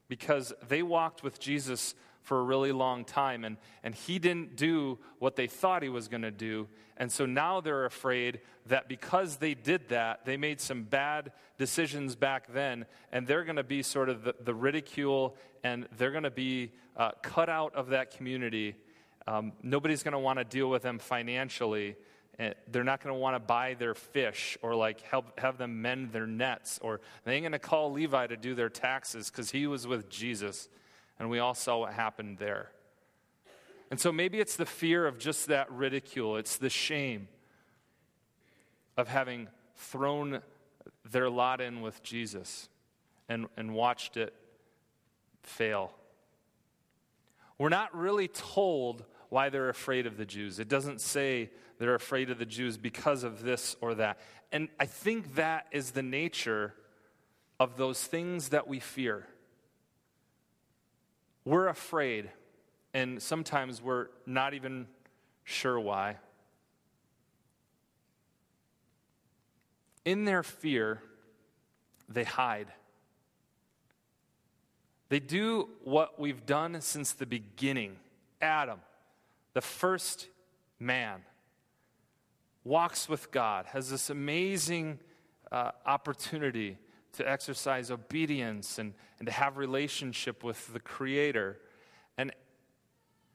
because 0.08 0.52
they 0.68 0.82
walked 0.82 1.22
with 1.22 1.38
Jesus 1.38 1.94
for 2.22 2.40
a 2.40 2.42
really 2.42 2.72
long 2.72 3.04
time 3.04 3.44
and, 3.44 3.58
and 3.82 3.94
he 3.94 4.18
didn't 4.18 4.56
do 4.56 4.98
what 5.18 5.36
they 5.36 5.46
thought 5.46 5.82
he 5.82 5.90
was 5.90 6.08
going 6.08 6.22
to 6.22 6.30
do. 6.30 6.66
And 6.96 7.12
so 7.12 7.26
now 7.26 7.60
they're 7.60 7.84
afraid 7.84 8.40
that 8.66 8.88
because 8.88 9.36
they 9.36 9.52
did 9.52 9.88
that, 9.90 10.24
they 10.24 10.38
made 10.38 10.60
some 10.60 10.84
bad 10.84 11.32
decisions 11.58 12.16
back 12.16 12.52
then, 12.52 12.86
and 13.12 13.26
they're 13.26 13.44
going 13.44 13.56
to 13.56 13.62
be 13.62 13.82
sort 13.82 14.08
of 14.08 14.24
the, 14.24 14.34
the 14.40 14.54
ridicule 14.54 15.36
and 15.62 15.86
they're 15.98 16.12
going 16.12 16.24
to 16.24 16.30
be 16.30 16.72
uh, 16.96 17.10
cut 17.22 17.50
out 17.50 17.74
of 17.74 17.88
that 17.88 18.10
community 18.16 18.76
um, 19.26 19.52
nobody's 19.62 20.02
going 20.02 20.12
to 20.12 20.18
want 20.18 20.38
to 20.38 20.44
deal 20.44 20.68
with 20.68 20.82
them 20.82 20.98
financially. 20.98 21.96
Eh, 22.38 22.52
they're 22.70 22.84
not 22.84 23.02
going 23.02 23.14
to 23.14 23.18
want 23.18 23.34
to 23.36 23.40
buy 23.40 23.74
their 23.74 23.94
fish 23.94 24.58
or 24.60 24.74
like 24.74 25.00
help 25.02 25.38
have 25.40 25.56
them 25.56 25.80
mend 25.80 26.12
their 26.12 26.26
nets 26.26 26.78
or 26.82 27.00
they 27.24 27.34
ain't 27.34 27.42
going 27.42 27.52
to 27.52 27.58
call 27.58 27.92
Levi 27.92 28.26
to 28.26 28.36
do 28.36 28.54
their 28.54 28.68
taxes 28.68 29.30
because 29.30 29.50
he 29.50 29.66
was 29.66 29.86
with 29.86 30.08
Jesus 30.08 30.68
and 31.18 31.30
we 31.30 31.38
all 31.38 31.54
saw 31.54 31.78
what 31.78 31.92
happened 31.92 32.38
there. 32.38 32.70
And 33.90 34.00
so 34.00 34.10
maybe 34.10 34.40
it's 34.40 34.56
the 34.56 34.66
fear 34.66 35.06
of 35.06 35.18
just 35.18 35.46
that 35.46 35.70
ridicule, 35.70 36.36
it's 36.36 36.56
the 36.56 36.70
shame 36.70 37.28
of 38.96 39.08
having 39.08 39.48
thrown 39.76 40.40
their 41.04 41.30
lot 41.30 41.60
in 41.60 41.80
with 41.80 42.02
Jesus 42.02 42.68
and, 43.28 43.46
and 43.56 43.74
watched 43.74 44.16
it 44.16 44.34
fail. 45.42 45.92
We're 47.58 47.68
not 47.68 47.96
really 47.96 48.28
told 48.28 49.04
why 49.28 49.48
they're 49.48 49.68
afraid 49.68 50.06
of 50.06 50.16
the 50.16 50.24
Jews. 50.24 50.58
It 50.58 50.68
doesn't 50.68 51.00
say 51.00 51.50
they're 51.78 51.94
afraid 51.94 52.30
of 52.30 52.38
the 52.38 52.46
Jews 52.46 52.76
because 52.76 53.24
of 53.24 53.42
this 53.42 53.76
or 53.80 53.94
that. 53.96 54.18
And 54.52 54.68
I 54.78 54.86
think 54.86 55.34
that 55.36 55.66
is 55.72 55.90
the 55.92 56.02
nature 56.02 56.74
of 57.58 57.76
those 57.76 58.02
things 58.02 58.50
that 58.50 58.68
we 58.68 58.80
fear. 58.80 59.26
We're 61.44 61.68
afraid, 61.68 62.30
and 62.92 63.22
sometimes 63.22 63.82
we're 63.82 64.08
not 64.26 64.54
even 64.54 64.86
sure 65.44 65.78
why. 65.78 66.16
In 70.04 70.24
their 70.24 70.42
fear, 70.42 71.02
they 72.08 72.24
hide. 72.24 72.68
They 75.08 75.20
do 75.20 75.68
what 75.82 76.18
we've 76.18 76.44
done 76.46 76.80
since 76.80 77.12
the 77.12 77.26
beginning. 77.26 77.96
Adam, 78.40 78.80
the 79.54 79.60
first 79.60 80.28
man, 80.78 81.22
walks 82.64 83.08
with 83.08 83.30
God, 83.30 83.66
has 83.66 83.90
this 83.90 84.10
amazing 84.10 84.98
uh, 85.50 85.70
opportunity 85.86 86.78
to 87.12 87.28
exercise 87.28 87.90
obedience 87.90 88.78
and, 88.78 88.94
and 89.18 89.26
to 89.26 89.32
have 89.32 89.56
relationship 89.56 90.42
with 90.42 90.72
the 90.72 90.80
Creator. 90.80 91.58
And 92.18 92.32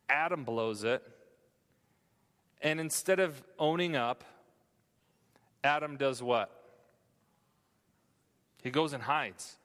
Adam 0.10 0.44
blows 0.44 0.84
it. 0.84 1.02
And 2.62 2.80
instead 2.80 3.20
of 3.22 3.42
owning 3.58 3.96
up, 3.96 4.26
Adam 5.64 5.96
does 5.96 6.22
what? 6.22 6.52
He 8.62 8.70
goes 8.70 8.92
and 8.92 9.02
hides. 9.02 9.58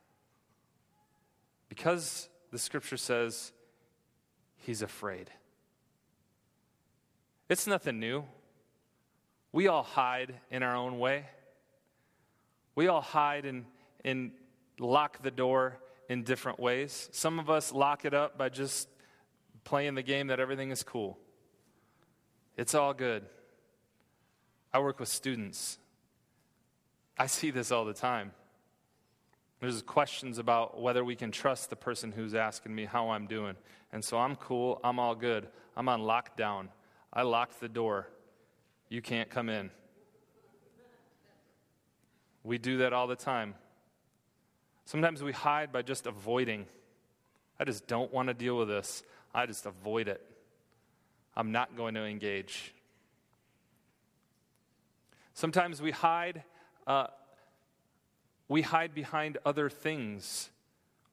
Because 1.68 2.28
the 2.52 2.58
scripture 2.58 2.96
says 2.96 3.50
he's 4.58 4.82
afraid. 4.82 5.30
It's 7.48 7.66
nothing 7.66 8.00
new. 8.00 8.24
We 9.52 9.68
all 9.68 9.82
hide 9.82 10.34
in 10.50 10.62
our 10.62 10.74
own 10.74 10.98
way. 10.98 11.26
We 12.74 12.88
all 12.88 13.00
hide 13.00 13.44
and, 13.44 13.66
and 14.04 14.32
lock 14.78 15.22
the 15.22 15.30
door 15.30 15.78
in 16.08 16.22
different 16.22 16.58
ways. 16.58 17.08
Some 17.12 17.38
of 17.38 17.48
us 17.50 17.72
lock 17.72 18.04
it 18.04 18.14
up 18.14 18.36
by 18.36 18.48
just 18.48 18.88
playing 19.62 19.94
the 19.94 20.02
game 20.02 20.28
that 20.28 20.40
everything 20.40 20.70
is 20.70 20.82
cool. 20.82 21.18
It's 22.56 22.74
all 22.74 22.94
good. 22.94 23.24
I 24.72 24.80
work 24.80 24.98
with 24.98 25.08
students. 25.08 25.78
I 27.16 27.26
see 27.26 27.50
this 27.50 27.70
all 27.70 27.84
the 27.84 27.94
time. 27.94 28.32
There's 29.60 29.82
questions 29.82 30.38
about 30.38 30.80
whether 30.80 31.04
we 31.04 31.16
can 31.16 31.30
trust 31.30 31.70
the 31.70 31.76
person 31.76 32.12
who's 32.12 32.34
asking 32.34 32.74
me 32.74 32.84
how 32.84 33.10
I'm 33.10 33.26
doing. 33.26 33.54
And 33.92 34.04
so 34.04 34.18
I'm 34.18 34.36
cool, 34.36 34.80
I'm 34.82 34.98
all 34.98 35.14
good. 35.14 35.46
I'm 35.76 35.88
on 35.88 36.00
lockdown. 36.00 36.68
I 37.14 37.22
locked 37.22 37.60
the 37.60 37.68
door. 37.68 38.08
You 38.88 39.00
can't 39.00 39.30
come 39.30 39.48
in. 39.48 39.70
We 42.42 42.58
do 42.58 42.78
that 42.78 42.92
all 42.92 43.06
the 43.06 43.16
time. 43.16 43.54
Sometimes 44.84 45.22
we 45.22 45.32
hide 45.32 45.72
by 45.72 45.82
just 45.82 46.06
avoiding. 46.06 46.66
I 47.58 47.64
just 47.64 47.86
don't 47.86 48.12
want 48.12 48.28
to 48.28 48.34
deal 48.34 48.58
with 48.58 48.68
this. 48.68 49.02
I 49.34 49.46
just 49.46 49.64
avoid 49.64 50.08
it. 50.08 50.20
I'm 51.36 51.52
not 51.52 51.76
going 51.76 51.94
to 51.94 52.04
engage. 52.04 52.74
Sometimes 55.32 55.80
we 55.80 55.90
hide. 55.92 56.42
Uh, 56.86 57.06
we 58.48 58.62
hide 58.62 58.94
behind 58.94 59.38
other 59.46 59.70
things. 59.70 60.50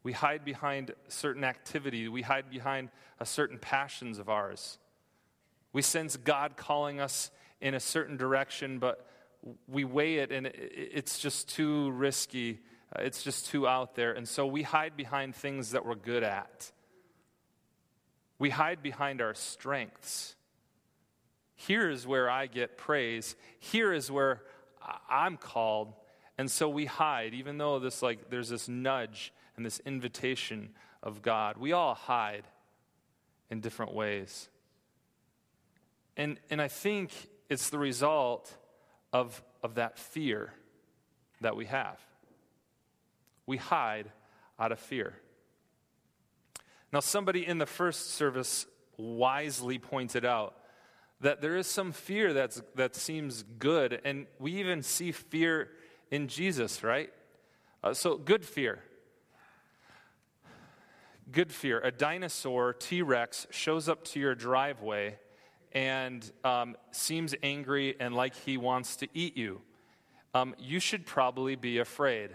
We 0.03 0.11
hide 0.11 0.43
behind 0.43 0.93
certain 1.07 1.43
activity. 1.43 2.07
We 2.07 2.23
hide 2.23 2.49
behind 2.49 2.89
a 3.19 3.25
certain 3.25 3.57
passions 3.57 4.19
of 4.19 4.29
ours. 4.29 4.79
We 5.73 5.81
sense 5.81 6.17
God 6.17 6.57
calling 6.57 6.99
us 6.99 7.31
in 7.59 7.73
a 7.73 7.79
certain 7.79 8.17
direction, 8.17 8.79
but 8.79 9.05
we 9.67 9.83
weigh 9.83 10.17
it 10.17 10.31
and 10.31 10.47
it's 10.47 11.19
just 11.19 11.49
too 11.49 11.91
risky. 11.91 12.59
Uh, 12.95 13.03
it's 13.03 13.23
just 13.23 13.47
too 13.47 13.67
out 13.67 13.95
there. 13.95 14.13
And 14.13 14.27
so 14.27 14.45
we 14.45 14.63
hide 14.63 14.97
behind 14.97 15.35
things 15.35 15.71
that 15.71 15.85
we're 15.85 15.95
good 15.95 16.23
at. 16.23 16.71
We 18.37 18.49
hide 18.49 18.81
behind 18.83 19.21
our 19.21 19.33
strengths. 19.33 20.35
Here 21.55 21.89
is 21.89 22.07
where 22.07 22.29
I 22.29 22.47
get 22.47 22.77
praise. 22.77 23.35
Here 23.59 23.93
is 23.93 24.11
where 24.11 24.41
I'm 25.09 25.37
called. 25.37 25.93
And 26.37 26.49
so 26.49 26.67
we 26.67 26.85
hide, 26.85 27.33
even 27.35 27.57
though 27.59 27.77
this 27.79 28.01
like 28.01 28.29
there's 28.29 28.49
this 28.49 28.67
nudge 28.67 29.31
and 29.55 29.65
this 29.65 29.79
invitation 29.85 30.71
of 31.03 31.21
God. 31.21 31.57
We 31.57 31.71
all 31.71 31.93
hide 31.93 32.45
in 33.49 33.59
different 33.59 33.93
ways. 33.93 34.49
And, 36.21 36.37
and 36.51 36.61
I 36.61 36.67
think 36.67 37.11
it's 37.49 37.71
the 37.71 37.79
result 37.79 38.55
of, 39.11 39.41
of 39.63 39.73
that 39.73 39.97
fear 39.97 40.53
that 41.41 41.55
we 41.55 41.65
have. 41.65 41.97
We 43.47 43.57
hide 43.57 44.11
out 44.59 44.71
of 44.71 44.77
fear. 44.77 45.15
Now, 46.93 46.99
somebody 46.99 47.43
in 47.43 47.57
the 47.57 47.65
first 47.65 48.11
service 48.11 48.67
wisely 48.97 49.79
pointed 49.79 50.23
out 50.23 50.53
that 51.21 51.41
there 51.41 51.57
is 51.57 51.65
some 51.65 51.91
fear 51.91 52.33
that's, 52.33 52.61
that 52.75 52.95
seems 52.95 53.41
good, 53.57 53.99
and 54.05 54.27
we 54.37 54.59
even 54.59 54.83
see 54.83 55.11
fear 55.11 55.69
in 56.11 56.27
Jesus, 56.27 56.83
right? 56.83 57.09
Uh, 57.83 57.95
so, 57.95 58.15
good 58.15 58.45
fear. 58.45 58.77
Good 61.31 61.51
fear. 61.51 61.79
A 61.79 61.89
dinosaur, 61.89 62.73
T 62.73 63.01
Rex, 63.01 63.47
shows 63.49 63.89
up 63.89 64.03
to 64.03 64.19
your 64.19 64.35
driveway 64.35 65.17
and 65.73 66.29
um, 66.43 66.75
seems 66.91 67.35
angry 67.41 67.95
and 67.99 68.15
like 68.15 68.35
he 68.35 68.57
wants 68.57 68.97
to 68.97 69.07
eat 69.13 69.37
you, 69.37 69.61
um, 70.33 70.55
you 70.57 70.79
should 70.79 71.05
probably 71.05 71.55
be 71.55 71.79
afraid. 71.79 72.31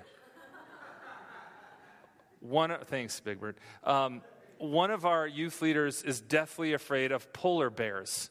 One, 2.40 2.76
thanks, 2.84 3.18
Big 3.20 3.40
Bird. 3.40 3.56
Um, 3.82 4.22
one 4.58 4.90
of 4.90 5.04
our 5.04 5.26
youth 5.26 5.60
leaders 5.62 6.02
is 6.02 6.20
deathly 6.20 6.72
afraid 6.72 7.12
of 7.12 7.32
polar 7.32 7.70
bears 7.70 8.30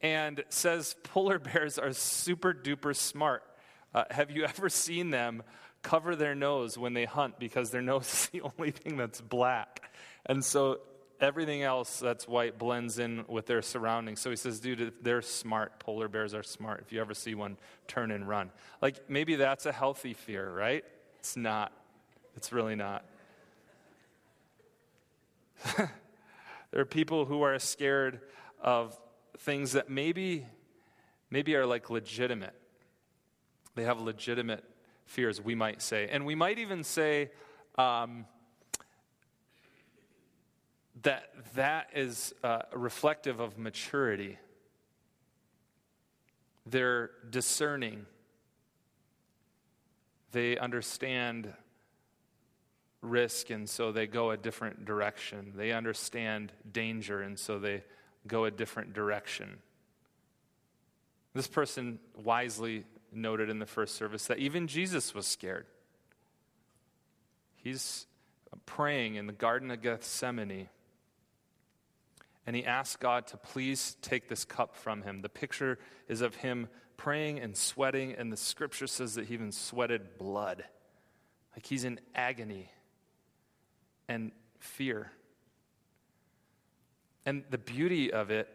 and 0.00 0.44
says 0.48 0.94
polar 1.02 1.38
bears 1.38 1.78
are 1.78 1.92
super 1.92 2.52
duper 2.52 2.94
smart. 2.94 3.42
Uh, 3.94 4.04
have 4.10 4.30
you 4.30 4.44
ever 4.44 4.68
seen 4.68 5.10
them 5.10 5.42
cover 5.82 6.16
their 6.16 6.34
nose 6.34 6.78
when 6.78 6.94
they 6.94 7.04
hunt 7.04 7.38
because 7.38 7.70
their 7.70 7.82
nose 7.82 8.12
is 8.12 8.26
the 8.28 8.42
only 8.42 8.70
thing 8.70 8.96
that's 8.96 9.20
black? 9.20 9.82
And 10.26 10.44
so 10.44 10.80
everything 11.22 11.62
else 11.62 12.00
that's 12.00 12.26
white 12.26 12.58
blends 12.58 12.98
in 12.98 13.24
with 13.28 13.46
their 13.46 13.62
surroundings. 13.62 14.20
So 14.20 14.28
he 14.28 14.36
says, 14.36 14.58
dude, 14.58 14.92
they're 15.02 15.22
smart. 15.22 15.78
Polar 15.78 16.08
bears 16.08 16.34
are 16.34 16.42
smart. 16.42 16.82
If 16.84 16.92
you 16.92 17.00
ever 17.00 17.14
see 17.14 17.34
one, 17.34 17.56
turn 17.86 18.10
and 18.10 18.28
run. 18.28 18.50
Like 18.82 19.08
maybe 19.08 19.36
that's 19.36 19.64
a 19.64 19.72
healthy 19.72 20.14
fear, 20.14 20.52
right? 20.52 20.84
It's 21.20 21.36
not. 21.36 21.72
It's 22.36 22.52
really 22.52 22.74
not. 22.74 23.04
there 25.76 26.80
are 26.80 26.84
people 26.84 27.24
who 27.24 27.42
are 27.42 27.56
scared 27.60 28.20
of 28.60 28.98
things 29.38 29.72
that 29.72 29.88
maybe 29.88 30.44
maybe 31.30 31.54
are 31.54 31.66
like 31.66 31.88
legitimate. 31.88 32.54
They 33.76 33.84
have 33.84 34.00
legitimate 34.00 34.64
fears, 35.06 35.40
we 35.40 35.54
might 35.54 35.80
say. 35.80 36.08
And 36.10 36.26
we 36.26 36.34
might 36.34 36.58
even 36.58 36.82
say 36.84 37.30
um, 37.78 38.26
that 41.02 41.30
that 41.54 41.88
is 41.94 42.34
uh, 42.42 42.62
reflective 42.72 43.40
of 43.40 43.58
maturity. 43.58 44.38
They're 46.64 47.10
discerning, 47.28 48.06
they 50.30 50.56
understand 50.56 51.52
risk, 53.00 53.50
and 53.50 53.68
so 53.68 53.90
they 53.90 54.06
go 54.06 54.30
a 54.30 54.36
different 54.36 54.84
direction. 54.84 55.52
They 55.56 55.72
understand 55.72 56.52
danger, 56.70 57.20
and 57.20 57.38
so 57.38 57.58
they 57.58 57.82
go 58.26 58.44
a 58.44 58.50
different 58.50 58.92
direction. 58.92 59.58
This 61.34 61.48
person 61.48 61.98
wisely 62.22 62.84
noted 63.12 63.50
in 63.50 63.58
the 63.58 63.66
first 63.66 63.96
service 63.96 64.26
that 64.26 64.38
even 64.38 64.68
Jesus 64.68 65.14
was 65.14 65.26
scared. 65.26 65.66
He's 67.56 68.06
praying 68.66 69.16
in 69.16 69.26
the 69.26 69.32
Garden 69.32 69.70
of 69.70 69.82
Gethsemane, 69.82 70.68
and 72.46 72.56
he 72.56 72.64
asks 72.64 72.96
God 72.96 73.26
to 73.28 73.36
please 73.36 73.96
take 74.02 74.28
this 74.28 74.44
cup 74.44 74.74
from 74.74 75.02
him. 75.02 75.22
The 75.22 75.28
picture 75.28 75.78
is 76.08 76.20
of 76.20 76.36
him 76.36 76.68
praying 76.96 77.40
and 77.40 77.56
sweating, 77.56 78.14
and 78.14 78.32
the 78.32 78.36
scripture 78.36 78.86
says 78.86 79.14
that 79.14 79.26
he 79.26 79.34
even 79.34 79.52
sweated 79.52 80.18
blood. 80.18 80.64
Like 81.54 81.66
he's 81.66 81.84
in 81.84 82.00
agony 82.14 82.70
and 84.08 84.32
fear. 84.58 85.12
And 87.24 87.44
the 87.50 87.58
beauty 87.58 88.12
of 88.12 88.30
it 88.30 88.48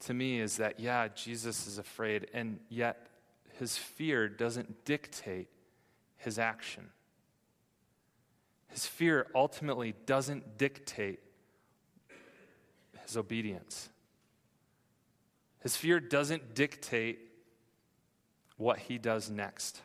to 0.00 0.14
me 0.14 0.40
is 0.40 0.58
that, 0.58 0.78
yeah, 0.78 1.08
Jesus 1.08 1.66
is 1.66 1.78
afraid, 1.78 2.28
and 2.32 2.60
yet 2.68 3.08
his 3.58 3.76
fear 3.76 4.28
doesn't 4.28 4.84
dictate 4.84 5.48
his 6.16 6.38
action. 6.38 6.90
His 8.68 8.86
fear 8.86 9.26
ultimately 9.34 9.94
doesn't 10.06 10.58
dictate 10.58 11.20
his 13.08 13.16
obedience. 13.16 13.88
His 15.60 15.76
fear 15.76 15.98
doesn't 15.98 16.54
dictate 16.54 17.18
what 18.58 18.78
he 18.78 18.98
does 18.98 19.30
next. 19.30 19.80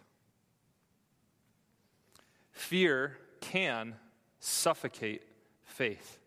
Fear 2.51 3.17
can 3.39 3.95
suffocate 4.39 5.23
faith. 5.63 6.19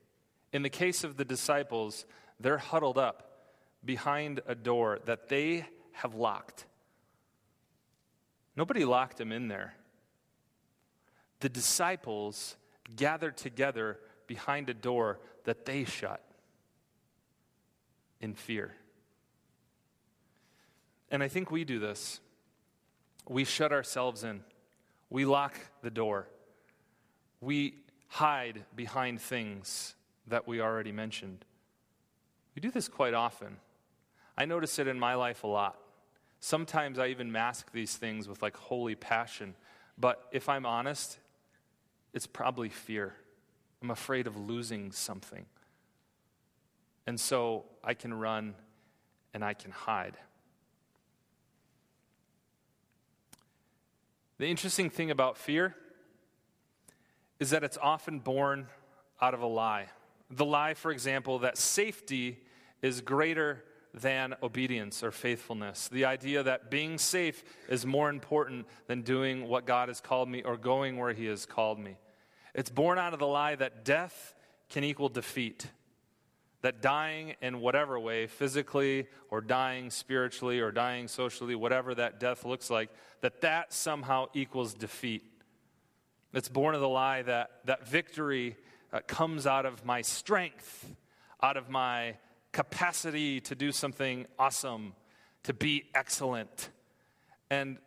In 0.54 0.62
the 0.62 0.70
case 0.70 1.04
of 1.04 1.18
the 1.18 1.24
disciples, 1.24 2.06
they're 2.40 2.56
huddled 2.56 2.96
up 2.96 3.50
behind 3.84 4.40
a 4.46 4.54
door 4.54 5.00
that 5.04 5.28
they 5.28 5.66
have 5.92 6.14
locked. 6.14 6.64
Nobody 8.56 8.86
locked 8.86 9.18
them 9.18 9.32
in 9.32 9.48
there. 9.48 9.74
The 11.40 11.50
disciples 11.50 12.56
gathered 12.94 13.36
together 13.36 13.98
behind 14.26 14.70
a 14.70 14.74
door 14.74 15.20
that 15.44 15.66
they 15.66 15.84
shut 15.84 16.25
in 18.20 18.34
fear. 18.34 18.74
And 21.10 21.22
I 21.22 21.28
think 21.28 21.50
we 21.50 21.64
do 21.64 21.78
this. 21.78 22.20
We 23.28 23.44
shut 23.44 23.72
ourselves 23.72 24.22
in, 24.22 24.42
we 25.10 25.24
lock 25.24 25.58
the 25.82 25.90
door, 25.90 26.28
we 27.40 27.74
hide 28.08 28.64
behind 28.74 29.20
things 29.20 29.94
that 30.28 30.46
we 30.46 30.60
already 30.60 30.92
mentioned. 30.92 31.44
We 32.54 32.60
do 32.60 32.70
this 32.70 32.88
quite 32.88 33.14
often. 33.14 33.56
I 34.38 34.44
notice 34.44 34.78
it 34.78 34.86
in 34.86 34.98
my 34.98 35.14
life 35.14 35.44
a 35.44 35.48
lot. 35.48 35.76
Sometimes 36.40 36.98
I 36.98 37.08
even 37.08 37.32
mask 37.32 37.72
these 37.72 37.96
things 37.96 38.28
with 38.28 38.42
like 38.42 38.56
holy 38.56 38.94
passion. 38.94 39.54
But 39.98 40.22
if 40.32 40.48
I'm 40.48 40.66
honest, 40.66 41.18
it's 42.12 42.26
probably 42.26 42.68
fear. 42.68 43.14
I'm 43.82 43.90
afraid 43.90 44.26
of 44.26 44.36
losing 44.36 44.92
something. 44.92 45.46
And 47.06 47.18
so 47.20 47.64
I 47.84 47.94
can 47.94 48.12
run 48.12 48.54
and 49.32 49.44
I 49.44 49.54
can 49.54 49.70
hide. 49.70 50.16
The 54.38 54.46
interesting 54.46 54.90
thing 54.90 55.10
about 55.10 55.38
fear 55.38 55.74
is 57.38 57.50
that 57.50 57.64
it's 57.64 57.78
often 57.80 58.18
born 58.18 58.66
out 59.20 59.34
of 59.34 59.40
a 59.40 59.46
lie. 59.46 59.86
The 60.30 60.44
lie, 60.44 60.74
for 60.74 60.90
example, 60.90 61.38
that 61.40 61.56
safety 61.56 62.40
is 62.82 63.00
greater 63.00 63.64
than 63.94 64.34
obedience 64.42 65.02
or 65.02 65.10
faithfulness. 65.10 65.88
The 65.88 66.04
idea 66.04 66.42
that 66.42 66.70
being 66.70 66.98
safe 66.98 67.42
is 67.68 67.86
more 67.86 68.10
important 68.10 68.66
than 68.86 69.02
doing 69.02 69.48
what 69.48 69.64
God 69.64 69.88
has 69.88 70.00
called 70.00 70.28
me 70.28 70.42
or 70.42 70.58
going 70.58 70.98
where 70.98 71.14
He 71.14 71.26
has 71.26 71.46
called 71.46 71.78
me. 71.78 71.96
It's 72.54 72.70
born 72.70 72.98
out 72.98 73.14
of 73.14 73.18
the 73.18 73.26
lie 73.26 73.54
that 73.54 73.84
death 73.84 74.34
can 74.68 74.84
equal 74.84 75.08
defeat. 75.08 75.68
That 76.62 76.80
dying 76.82 77.34
in 77.42 77.60
whatever 77.60 78.00
way, 78.00 78.26
physically 78.26 79.06
or 79.30 79.40
dying 79.40 79.90
spiritually 79.90 80.60
or 80.60 80.72
dying 80.72 81.06
socially, 81.06 81.54
whatever 81.54 81.94
that 81.94 82.18
death 82.18 82.44
looks 82.44 82.70
like, 82.70 82.90
that 83.20 83.42
that 83.42 83.72
somehow 83.72 84.26
equals 84.34 84.74
defeat. 84.74 85.22
It's 86.32 86.48
born 86.48 86.74
of 86.74 86.80
the 86.80 86.88
lie 86.88 87.22
that, 87.22 87.50
that 87.66 87.86
victory 87.86 88.56
uh, 88.92 89.00
comes 89.06 89.46
out 89.46 89.66
of 89.66 89.84
my 89.84 90.02
strength, 90.02 90.94
out 91.42 91.56
of 91.56 91.68
my 91.68 92.16
capacity 92.52 93.40
to 93.42 93.54
do 93.54 93.70
something 93.70 94.26
awesome, 94.38 94.94
to 95.44 95.52
be 95.52 95.84
excellent. 95.94 96.70
And 97.50 97.78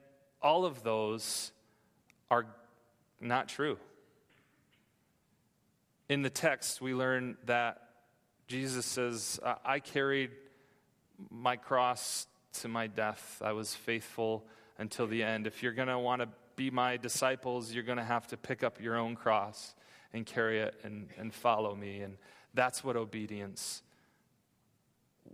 all 0.41 0.65
of 0.65 0.83
those 0.83 1.51
are 2.31 2.45
not 3.19 3.49
true. 3.49 3.77
In 6.07 6.21
the 6.21 6.29
text, 6.29 6.81
we 6.81 6.93
learn 6.93 7.37
that 7.45 7.88
Jesus 8.49 8.87
says, 8.87 9.39
I 9.63 9.79
carried 9.79 10.31
my 11.29 11.55
cross 11.55 12.25
to 12.53 12.67
my 12.67 12.87
death. 12.87 13.39
I 13.45 13.51
was 13.51 13.75
faithful 13.75 14.43
until 14.79 15.05
the 15.05 15.21
end. 15.21 15.45
If 15.45 15.61
you're 15.61 15.71
going 15.71 15.87
to 15.87 15.99
want 15.99 16.23
to 16.23 16.29
be 16.55 16.71
my 16.71 16.97
disciples, 16.97 17.71
you're 17.71 17.83
going 17.83 17.99
to 17.99 18.03
have 18.03 18.25
to 18.27 18.37
pick 18.37 18.63
up 18.63 18.81
your 18.81 18.97
own 18.97 19.15
cross 19.15 19.75
and 20.13 20.25
carry 20.25 20.61
it 20.61 20.73
and, 20.83 21.09
and 21.19 21.31
follow 21.31 21.75
me. 21.75 21.99
And 21.99 22.17
that's 22.55 22.83
what 22.83 22.95
obedience 22.95 23.83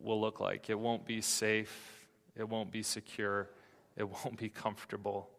will 0.04 0.19
look 0.19 0.41
like. 0.41 0.69
It 0.69 0.78
won't 0.78 1.06
be 1.06 1.21
safe, 1.21 2.06
it 2.36 2.49
won't 2.49 2.69
be 2.69 2.84
secure, 2.84 3.49
it 3.95 4.04
won't 4.25 4.36
be 4.38 4.49
comfortable. 4.49 5.30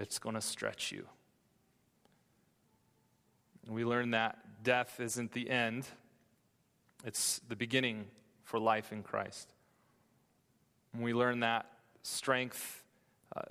It's 0.00 0.18
going 0.18 0.34
to 0.34 0.40
stretch 0.40 0.90
you. 0.90 1.06
We 3.68 3.84
learn 3.84 4.10
that 4.10 4.64
death 4.64 4.98
isn't 4.98 5.30
the 5.30 5.48
end, 5.48 5.86
it's 7.04 7.40
the 7.48 7.56
beginning 7.56 8.06
for 8.42 8.58
life 8.58 8.92
in 8.92 9.02
Christ. 9.02 9.48
And 10.92 11.02
we 11.02 11.12
learn 11.12 11.40
that 11.40 11.66
strength, 12.02 12.82
uh, 13.36 13.42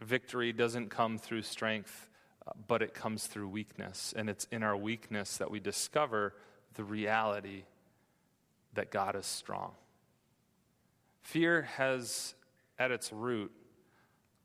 victory 0.00 0.52
doesn't 0.52 0.90
come 0.90 1.18
through 1.18 1.42
strength, 1.42 2.08
uh, 2.46 2.52
but 2.66 2.82
it 2.82 2.94
comes 2.94 3.26
through 3.26 3.48
weakness. 3.48 4.12
And 4.16 4.28
it's 4.28 4.46
in 4.50 4.62
our 4.62 4.76
weakness 4.76 5.38
that 5.38 5.50
we 5.50 5.60
discover 5.60 6.34
the 6.74 6.84
reality 6.84 7.64
that 8.74 8.90
God 8.90 9.16
is 9.16 9.26
strong. 9.26 9.72
Fear 11.22 11.62
has 11.62 12.34
at 12.78 12.90
its 12.90 13.12
root 13.12 13.52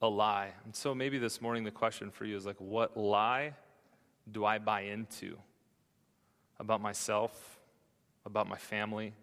a 0.02 0.08
lie. 0.08 0.52
And 0.66 0.76
so 0.76 0.94
maybe 0.94 1.18
this 1.18 1.42
morning 1.42 1.64
the 1.64 1.72
question 1.72 2.12
for 2.12 2.26
you 2.26 2.36
is 2.36 2.46
like, 2.46 2.60
what 2.60 2.98
lie 2.98 3.54
do 4.32 4.46
I 4.46 4.60
buy 4.60 4.82
into 4.82 5.38
about 6.60 6.82
myself, 6.82 7.60
about 8.26 8.48
my 8.48 8.58
family? 8.58 9.14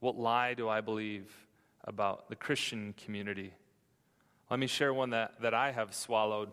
What 0.00 0.16
lie 0.16 0.54
do 0.54 0.68
I 0.68 0.80
believe 0.80 1.30
about 1.84 2.28
the 2.28 2.36
Christian 2.36 2.94
community? 3.04 3.52
Let 4.50 4.58
me 4.58 4.66
share 4.66 4.92
one 4.92 5.10
that, 5.10 5.40
that 5.40 5.54
I 5.54 5.72
have 5.72 5.94
swallowed. 5.94 6.52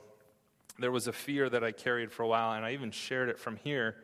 There 0.77 0.91
was 0.91 1.08
a 1.08 1.13
fear 1.13 1.49
that 1.49 1.63
I 1.63 1.71
carried 1.71 2.12
for 2.12 2.23
a 2.23 2.27
while, 2.27 2.53
and 2.53 2.65
I 2.65 2.73
even 2.73 2.91
shared 2.91 3.29
it 3.29 3.38
from 3.38 3.58
here 3.58 3.95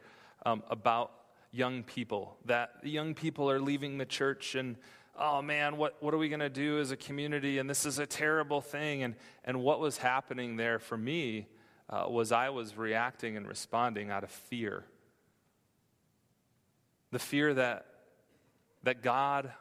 um, 0.46 0.64
about 0.70 1.12
young 1.52 1.84
people, 1.84 2.38
that 2.46 2.72
young 2.84 3.14
people 3.14 3.50
are 3.50 3.60
leaving 3.60 3.98
the 3.98 4.06
church 4.06 4.56
and, 4.56 4.76
oh 5.18 5.42
man, 5.42 5.78
what, 5.78 5.96
what 6.02 6.14
are 6.14 6.18
we 6.18 6.28
going 6.28 6.42
to 6.42 6.50
do 6.50 6.80
as 6.80 6.92
a 6.92 6.98
community? 6.98 7.60
And 7.60 7.70
this 7.70 7.86
is 7.86 7.98
a 7.98 8.06
terrible 8.06 8.60
thing. 8.60 9.04
And, 9.04 9.16
and 9.46 9.62
what 9.62 9.80
was 9.80 9.98
happening 9.98 10.58
there 10.58 10.80
for 10.80 10.98
me 10.98 11.48
uh, 11.90 12.08
was 12.10 12.32
I 12.32 12.50
was 12.50 12.76
reacting 12.76 13.38
and 13.38 13.48
responding 13.48 14.12
out 14.12 14.24
of 14.24 14.32
fear. 14.32 14.84
The 17.16 17.20
fear 17.20 17.54
that, 17.54 17.86
that 18.84 19.02
God 19.02 19.54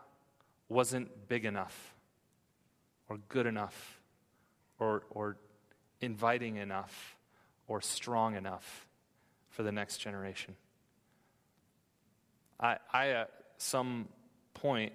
wasn't 0.69 1.29
big 1.29 1.45
enough 1.45 1.95
or 3.09 3.19
good 3.29 3.47
enough 3.47 4.01
or, 4.81 5.05
or 5.11 5.37
inviting 6.01 6.57
enough 6.57 7.17
or 7.69 7.81
strong 7.81 8.35
enough 8.35 8.89
for 9.51 9.63
the 9.63 9.71
next 9.71 9.99
generation. 9.99 10.57
I, 12.59 12.79
I 12.93 13.11
at 13.11 13.31
some 13.59 14.09
point 14.55 14.93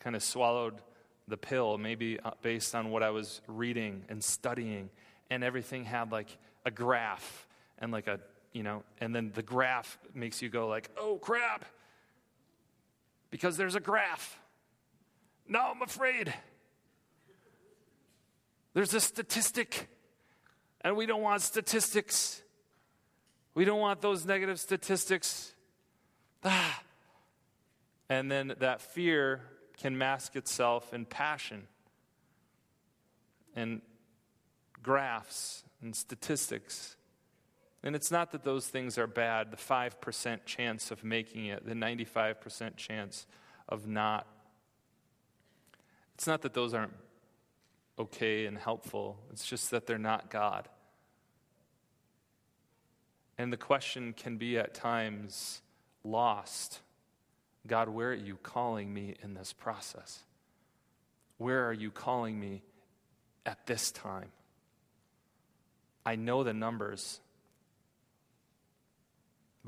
kind 0.00 0.16
of 0.16 0.22
swallowed 0.22 0.80
the 1.26 1.36
pill, 1.36 1.76
maybe 1.76 2.18
uh, 2.20 2.30
based 2.40 2.74
on 2.74 2.90
what 2.90 3.02
I 3.02 3.10
was 3.10 3.42
reading 3.46 4.06
and 4.08 4.24
studying 4.24 4.88
and 5.28 5.44
everything 5.44 5.84
had 5.84 6.10
like 6.10 6.38
a 6.64 6.70
graph 6.70 7.46
and 7.78 7.92
like 7.92 8.06
a, 8.06 8.18
you 8.54 8.62
know, 8.62 8.82
and 8.98 9.14
then 9.14 9.30
the 9.34 9.42
graph 9.42 9.98
makes 10.14 10.40
you 10.40 10.48
go 10.48 10.68
like, 10.68 10.88
oh 10.96 11.18
crap, 11.18 11.66
because 13.30 13.56
there's 13.56 13.74
a 13.74 13.80
graph. 13.80 14.38
Now 15.48 15.70
I'm 15.70 15.82
afraid. 15.82 16.32
There's 18.74 18.94
a 18.94 19.00
statistic, 19.00 19.88
and 20.82 20.96
we 20.96 21.06
don't 21.06 21.22
want 21.22 21.42
statistics. 21.42 22.42
We 23.54 23.64
don't 23.64 23.80
want 23.80 24.00
those 24.00 24.24
negative 24.24 24.60
statistics. 24.60 25.52
Ah. 26.44 26.82
And 28.08 28.30
then 28.30 28.54
that 28.60 28.80
fear 28.80 29.42
can 29.78 29.98
mask 29.98 30.36
itself 30.36 30.94
in 30.94 31.04
passion 31.04 31.66
and 33.54 33.82
graphs 34.82 35.64
and 35.82 35.94
statistics. 35.94 36.96
And 37.82 37.94
it's 37.94 38.10
not 38.10 38.32
that 38.32 38.42
those 38.42 38.66
things 38.66 38.98
are 38.98 39.06
bad, 39.06 39.50
the 39.50 39.56
5% 39.56 40.44
chance 40.44 40.90
of 40.90 41.04
making 41.04 41.46
it, 41.46 41.64
the 41.64 41.74
95% 41.74 42.76
chance 42.76 43.26
of 43.68 43.86
not. 43.86 44.26
It's 46.14 46.26
not 46.26 46.42
that 46.42 46.54
those 46.54 46.74
aren't 46.74 46.94
okay 47.98 48.46
and 48.46 48.58
helpful, 48.58 49.18
it's 49.32 49.46
just 49.46 49.70
that 49.70 49.86
they're 49.86 49.98
not 49.98 50.30
God. 50.30 50.68
And 53.36 53.52
the 53.52 53.56
question 53.56 54.12
can 54.12 54.36
be 54.36 54.58
at 54.58 54.74
times 54.74 55.62
lost 56.02 56.80
God, 57.68 57.90
where 57.90 58.10
are 58.10 58.14
you 58.14 58.36
calling 58.42 58.92
me 58.92 59.14
in 59.22 59.34
this 59.34 59.52
process? 59.52 60.24
Where 61.36 61.68
are 61.68 61.72
you 61.72 61.90
calling 61.90 62.40
me 62.40 62.62
at 63.44 63.66
this 63.66 63.92
time? 63.92 64.30
I 66.04 66.16
know 66.16 66.42
the 66.42 66.54
numbers, 66.54 67.20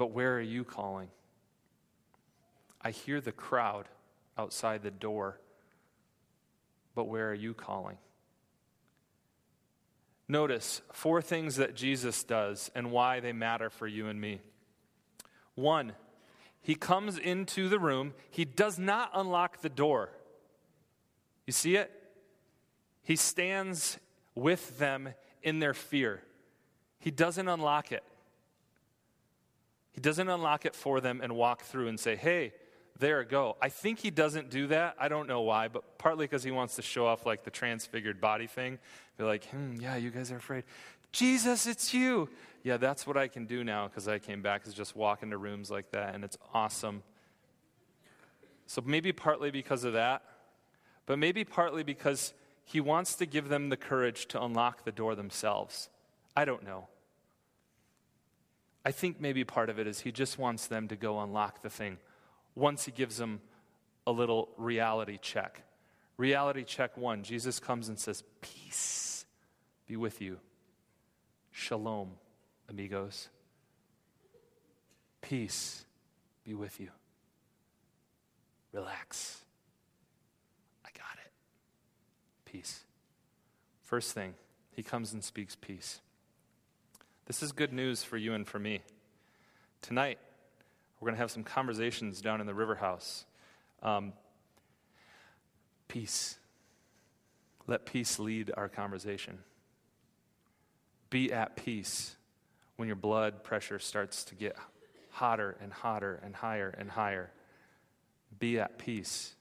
but 0.01 0.13
where 0.13 0.35
are 0.35 0.41
you 0.41 0.65
calling? 0.65 1.09
I 2.81 2.91
hear 2.91 3.21
the 3.21 3.33
crowd 3.33 3.87
outside 4.39 4.83
the 4.83 4.91
door, 4.91 5.39
but 6.95 7.05
where 7.05 7.29
are 7.29 7.35
you 7.35 7.53
calling? 7.53 7.99
Notice 10.27 10.81
four 10.91 11.21
things 11.21 11.57
that 11.57 11.77
Jesus 11.77 12.25
does 12.25 12.71
and 12.75 12.91
why 12.91 13.21
they 13.21 13.35
matter 13.35 13.69
for 13.69 13.87
you 13.87 14.07
and 14.07 14.19
me. 14.19 14.41
One, 15.55 15.93
he 16.63 16.77
comes 16.77 17.19
into 17.19 17.69
the 17.69 17.79
room, 17.79 18.15
he 18.31 18.47
does 18.47 18.79
not 18.79 19.11
unlock 19.13 19.61
the 19.61 19.69
door. 19.69 20.13
You 21.47 21.53
see 21.53 21.77
it? 21.77 21.93
He 23.03 23.17
stands 23.17 23.99
with 24.35 24.79
them 24.79 25.11
in 25.43 25.59
their 25.59 25.75
fear. 25.75 26.23
He 27.01 27.11
doesn't 27.11 27.49
unlock 27.49 27.93
it. 27.93 28.03
He 29.93 30.01
doesn't 30.01 30.29
unlock 30.29 30.65
it 30.67 30.75
for 30.75 31.01
them 31.01 31.21
and 31.23 31.35
walk 31.35 31.63
through 31.63 31.89
and 31.89 31.99
say, 31.99 32.17
hey, 32.17 32.53
there, 32.99 33.25
go. 33.25 33.57
I 33.61 33.71
think 33.71 33.99
he 33.99 34.11
doesn't 34.11 34.51
do 34.51 34.67
that. 34.69 34.95
I 34.99 35.09
don't 35.09 35.27
know 35.27 35.41
why, 35.41 35.69
but 35.69 35.99
partly 35.99 36.27
because 36.27 36.43
he 36.43 36.51
wants 36.51 36.77
to 36.77 36.83
show 36.83 37.07
off 37.07 37.25
like 37.25 37.45
the 37.45 37.51
transfigured 37.51 38.21
body 38.21 38.47
thing. 38.47 38.79
Be 39.17 39.25
like, 39.25 39.47
hmm, 39.47 39.77
yeah, 39.81 39.97
you 39.97 40.11
guys 40.11 40.31
are 40.31 40.37
afraid. 40.37 40.65
Jesus, 41.13 41.67
it's 41.67 41.93
you. 41.93 42.29
Yeah, 42.63 42.77
that's 42.77 43.07
what 43.07 43.17
I 43.17 43.27
can 43.27 43.47
do 43.47 43.65
now 43.65 43.89
because 43.89 44.07
I 44.07 44.19
came 44.19 44.43
back 44.43 44.67
is 44.67 44.75
just 44.75 44.95
walk 44.95 45.23
into 45.23 45.39
rooms 45.39 45.71
like 45.71 45.91
that, 45.93 46.15
and 46.15 46.23
it's 46.23 46.37
awesome. 46.53 47.03
So 48.67 48.83
maybe 48.85 49.13
partly 49.13 49.51
because 49.51 49.85
of 49.85 49.95
that, 49.95 50.23
but 51.07 51.19
maybe 51.19 51.43
partly 51.43 51.83
because 51.83 52.35
he 52.65 52.81
wants 52.81 53.15
to 53.17 53.27
give 53.27 53.49
them 53.49 53.71
the 53.71 53.77
courage 53.77 54.27
to 54.27 54.43
unlock 54.43 54.85
the 54.85 54.93
door 54.93 55.15
themselves. 55.15 55.89
I 56.37 56.45
don't 56.45 56.63
know. 56.63 56.87
I 58.85 58.93
think 58.93 59.21
maybe 59.21 59.45
part 59.45 59.69
of 59.69 59.79
it 59.79 59.87
is 59.87 60.01
he 60.01 60.13
just 60.13 60.39
wants 60.39 60.67
them 60.67 60.89
to 60.89 60.97
go 60.97 61.21
unlock 61.21 61.63
the 61.63 61.71
thing 61.71 61.99
once 62.55 62.85
he 62.85 62.93
gives 62.93 63.19
them 63.19 63.41
a 64.07 64.13
little 64.13 64.49
reality 64.57 65.19
check. 65.21 65.63
Reality 66.17 66.65
check 66.65 66.97
one 66.97 67.23
Jesus 67.23 67.61
comes 67.61 67.89
and 67.89 67.99
says, 67.99 68.23
Peace 68.41 69.25
be 69.87 69.97
with 69.97 70.21
you. 70.21 70.39
Shalom, 71.51 72.13
amigos. 72.69 73.29
Peace 75.21 75.85
be 76.45 76.55
with 76.55 76.81
you. 76.81 76.89
Relax. 78.73 79.41
I 80.85 80.89
got 80.97 81.19
it. 81.25 81.33
Peace. 82.51 82.85
First 83.83 84.13
thing, 84.13 84.35
he 84.71 84.83
comes 84.83 85.13
and 85.13 85.23
speaks 85.23 85.57
peace. 85.57 86.01
This 87.31 87.45
is 87.45 87.53
good 87.53 87.73
news 87.73 88.03
for 88.03 88.17
you 88.17 88.35
and 88.35 88.45
for 88.45 88.59
me. 88.59 88.81
Tonight, 89.83 90.19
we're 90.99 91.07
going 91.07 91.15
to 91.15 91.21
have 91.21 91.31
some 91.31 91.45
conversations 91.45 92.21
down 92.21 92.41
in 92.41 92.47
the 92.49 92.55
river 92.55 92.75
house. 92.75 93.25
Um, 93.85 94.15
peace. 95.87 96.41
Let 97.69 97.87
peace 97.87 98.19
lead 98.19 98.51
our 98.57 98.69
conversation. 98.69 99.39
Be 101.09 101.33
at 101.33 101.55
peace 101.55 102.17
when 102.75 102.89
your 102.89 102.97
blood 102.97 103.45
pressure 103.45 103.79
starts 103.79 104.25
to 104.25 104.35
get 104.35 104.57
hotter 105.11 105.57
and 105.63 105.73
hotter 105.73 106.21
and 106.25 106.35
higher 106.35 106.75
and 106.77 106.91
higher. 106.91 107.31
Be 108.41 108.59
at 108.59 108.77
peace. 108.77 109.37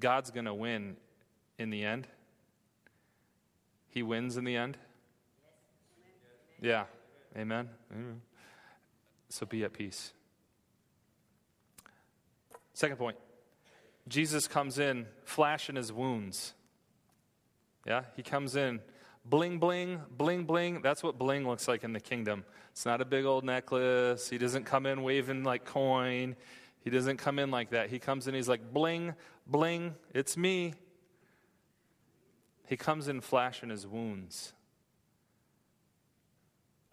God's 0.00 0.30
going 0.30 0.46
to 0.46 0.54
win 0.54 0.96
in 1.58 1.68
the 1.68 1.84
end. 1.84 2.08
He 3.90 4.02
wins 4.02 4.38
in 4.38 4.44
the 4.44 4.56
end. 4.56 4.78
Yeah. 6.60 6.84
Amen. 7.36 7.68
Amen. 7.92 8.20
So 9.28 9.46
be 9.46 9.64
at 9.64 9.72
peace. 9.72 10.12
Second 12.72 12.96
point 12.96 13.16
Jesus 14.08 14.46
comes 14.46 14.78
in 14.78 15.06
flashing 15.24 15.76
his 15.76 15.92
wounds. 15.92 16.54
Yeah, 17.86 18.02
he 18.16 18.22
comes 18.22 18.56
in 18.56 18.80
bling, 19.24 19.58
bling, 19.58 20.00
bling, 20.10 20.44
bling. 20.44 20.82
That's 20.82 21.02
what 21.02 21.18
bling 21.18 21.46
looks 21.46 21.68
like 21.68 21.84
in 21.84 21.92
the 21.92 22.00
kingdom. 22.00 22.44
It's 22.70 22.86
not 22.86 23.00
a 23.00 23.04
big 23.04 23.24
old 23.24 23.44
necklace. 23.44 24.28
He 24.28 24.38
doesn't 24.38 24.64
come 24.64 24.86
in 24.86 25.02
waving 25.02 25.44
like 25.44 25.64
coin. 25.64 26.36
He 26.80 26.90
doesn't 26.90 27.16
come 27.16 27.38
in 27.38 27.50
like 27.50 27.70
that. 27.70 27.90
He 27.90 27.98
comes 27.98 28.28
in, 28.28 28.34
he's 28.34 28.48
like, 28.48 28.72
bling, 28.72 29.14
bling, 29.46 29.96
it's 30.14 30.36
me. 30.36 30.74
He 32.68 32.76
comes 32.76 33.08
in 33.08 33.20
flashing 33.20 33.70
his 33.70 33.86
wounds. 33.86 34.52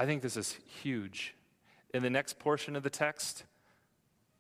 I 0.04 0.06
think 0.06 0.22
this 0.22 0.36
is 0.36 0.60
huge 0.82 1.34
in 1.94 2.04
the 2.04 2.10
next 2.10 2.38
portion 2.38 2.76
of 2.76 2.84
the 2.84 2.90
text, 2.90 3.46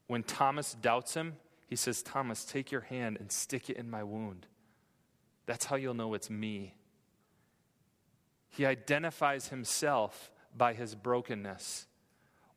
when 0.08 0.23
Thomas 0.23 0.73
doubts 0.73 1.13
him, 1.13 1.38
he 1.67 1.78
says, 1.78 2.04
Thomas, 2.04 2.43
take 2.43 2.69
your 2.69 2.82
hand 2.82 3.15
and 3.17 3.32
stick 3.32 3.69
it 3.69 3.78
in 3.78 3.89
my 3.89 4.04
wound. 4.04 4.45
That's 5.45 5.63
how 5.63 5.78
you'll 5.78 5.93
know 5.93 6.15
it's 6.15 6.30
me. 6.30 6.73
He 8.49 8.65
identifies 8.65 9.47
himself 9.47 10.32
by 10.54 10.73
his 10.73 10.95
brokenness. 10.95 11.88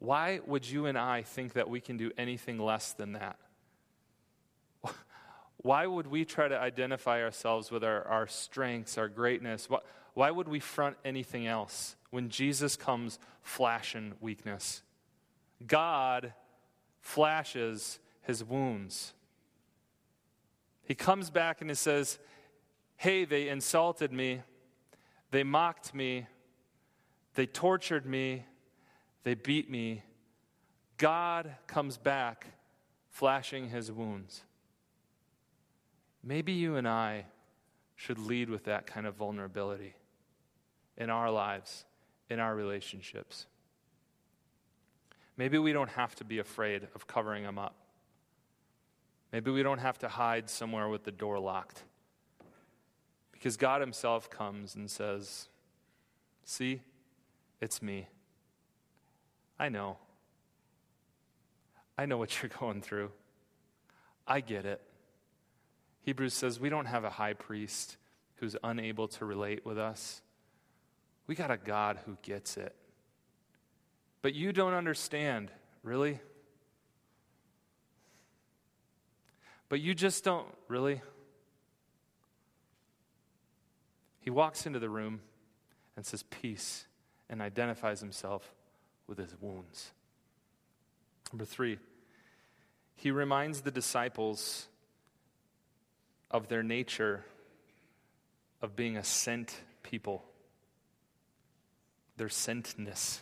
Why 0.01 0.41
would 0.45 0.69
you 0.69 0.87
and 0.87 0.99
I 0.99 1.23
think 1.23 1.53
that 1.53 1.71
we 1.71 1.81
can 1.81 1.97
do 1.97 2.11
anything 2.19 2.59
less 2.59 2.93
than 2.93 3.13
that? 3.13 3.39
Why 5.59 5.87
would 5.87 6.09
we 6.09 6.25
try 6.25 6.49
to 6.49 6.59
identify 6.59 7.23
ourselves 7.23 7.71
with 7.71 7.85
our, 7.85 8.03
our 8.03 8.27
strengths, 8.27 8.99
our 8.99 9.09
greatness? 9.09 9.71
Why, 9.71 9.79
why 10.15 10.31
would 10.31 10.49
we 10.49 10.61
front 10.61 10.97
anything 11.05 11.47
else 11.47 11.95
when 12.17 12.31
Jesus 12.31 12.77
comes 12.77 13.19
flashing 13.43 14.15
weakness? 14.23 14.81
God 15.67 16.33
flashes 16.99 17.99
his 18.23 18.43
wounds. 18.43 19.13
He 20.83 20.95
comes 20.95 21.29
back 21.29 21.61
and 21.61 21.69
he 21.69 21.75
says, 21.75 22.19
Hey, 22.97 23.27
they 23.27 23.51
insulted 23.51 24.15
me, 24.15 24.41
they 25.31 25.45
mocked 25.45 25.95
me, 25.95 26.27
they 27.35 27.45
tortured 27.45 28.07
me, 28.07 28.47
they 29.23 29.35
beat 29.35 29.71
me. 29.71 30.03
God 30.97 31.55
comes 31.67 31.99
back 31.99 32.47
flashing 33.11 33.69
his 33.69 33.93
wounds. 33.93 34.41
Maybe 36.25 36.53
you 36.53 36.77
and 36.77 36.89
I 36.89 37.27
should 37.95 38.19
lead 38.19 38.49
with 38.49 38.65
that 38.65 38.87
kind 38.87 39.07
of 39.07 39.17
vulnerability 39.17 39.97
in 40.97 41.11
our 41.11 41.31
lives, 41.31 41.85
in 42.29 42.41
our 42.41 42.55
relationships. 42.55 43.47
Maybe 45.37 45.59
we 45.59 45.73
don't 45.73 45.91
have 45.91 46.15
to 46.17 46.25
be 46.25 46.39
afraid 46.39 46.89
of 46.95 47.07
covering 47.07 47.45
them 47.45 47.59
up. 47.59 47.75
Maybe 49.33 49.51
we 49.51 49.63
don't 49.63 49.79
have 49.79 49.99
to 49.99 50.09
hide 50.09 50.49
somewhere 50.49 50.89
with 50.89 51.05
the 51.05 51.13
door 51.13 51.39
locked. 51.39 51.83
Because 53.33 53.57
God 53.57 53.81
Himself 53.81 54.31
comes 54.31 54.75
and 54.75 54.91
says, 54.91 55.49
See, 56.45 56.81
it's 57.61 57.83
me. 57.83 58.09
I 59.59 59.69
know. 59.69 59.99
I 61.99 62.07
know 62.07 62.19
what 62.19 62.41
you're 62.41 62.51
going 62.61 62.81
through. 62.81 63.11
I 64.27 64.41
get 64.41 64.65
it. 64.65 64.81
Hebrews 66.03 66.35
says 66.35 66.61
we 66.61 66.69
don't 66.69 66.87
have 66.87 67.05
a 67.05 67.11
high 67.11 67.35
priest 67.35 67.97
who's 68.37 68.57
unable 68.63 69.09
to 69.09 69.25
relate 69.25 69.67
with 69.67 69.79
us. 69.79 70.23
We 71.27 71.35
got 71.35 71.51
a 71.51 71.57
God 71.57 71.99
who 72.07 72.17
gets 72.23 72.57
it. 72.57 72.75
But 74.23 74.35
you 74.35 74.53
don't 74.53 74.75
understand, 74.75 75.51
really? 75.83 76.21
But 79.69 79.81
you 79.81 79.95
just 79.95 80.25
don't, 80.25 80.47
really? 80.69 81.01
He 84.21 84.31
walks 84.31 84.67
into 84.67 84.79
the 84.79 84.89
room 84.89 85.21
and 85.97 86.05
says, 86.05 86.23
Peace, 86.25 86.87
and 87.29 87.41
identifies 87.41 88.01
himself 88.01 88.53
with 89.07 89.19
his 89.19 89.35
wounds. 89.41 89.93
Number 91.33 91.45
three, 91.45 91.79
he 92.95 93.11
reminds 93.11 93.61
the 93.61 93.71
disciples 93.71 94.69
of 96.31 96.49
their 96.49 96.63
nature 96.63 97.25
of 98.63 98.75
being 98.75 98.97
a 98.97 99.05
sent 99.05 99.61
people, 99.83 100.25
their 102.17 102.29
sentness. 102.29 103.21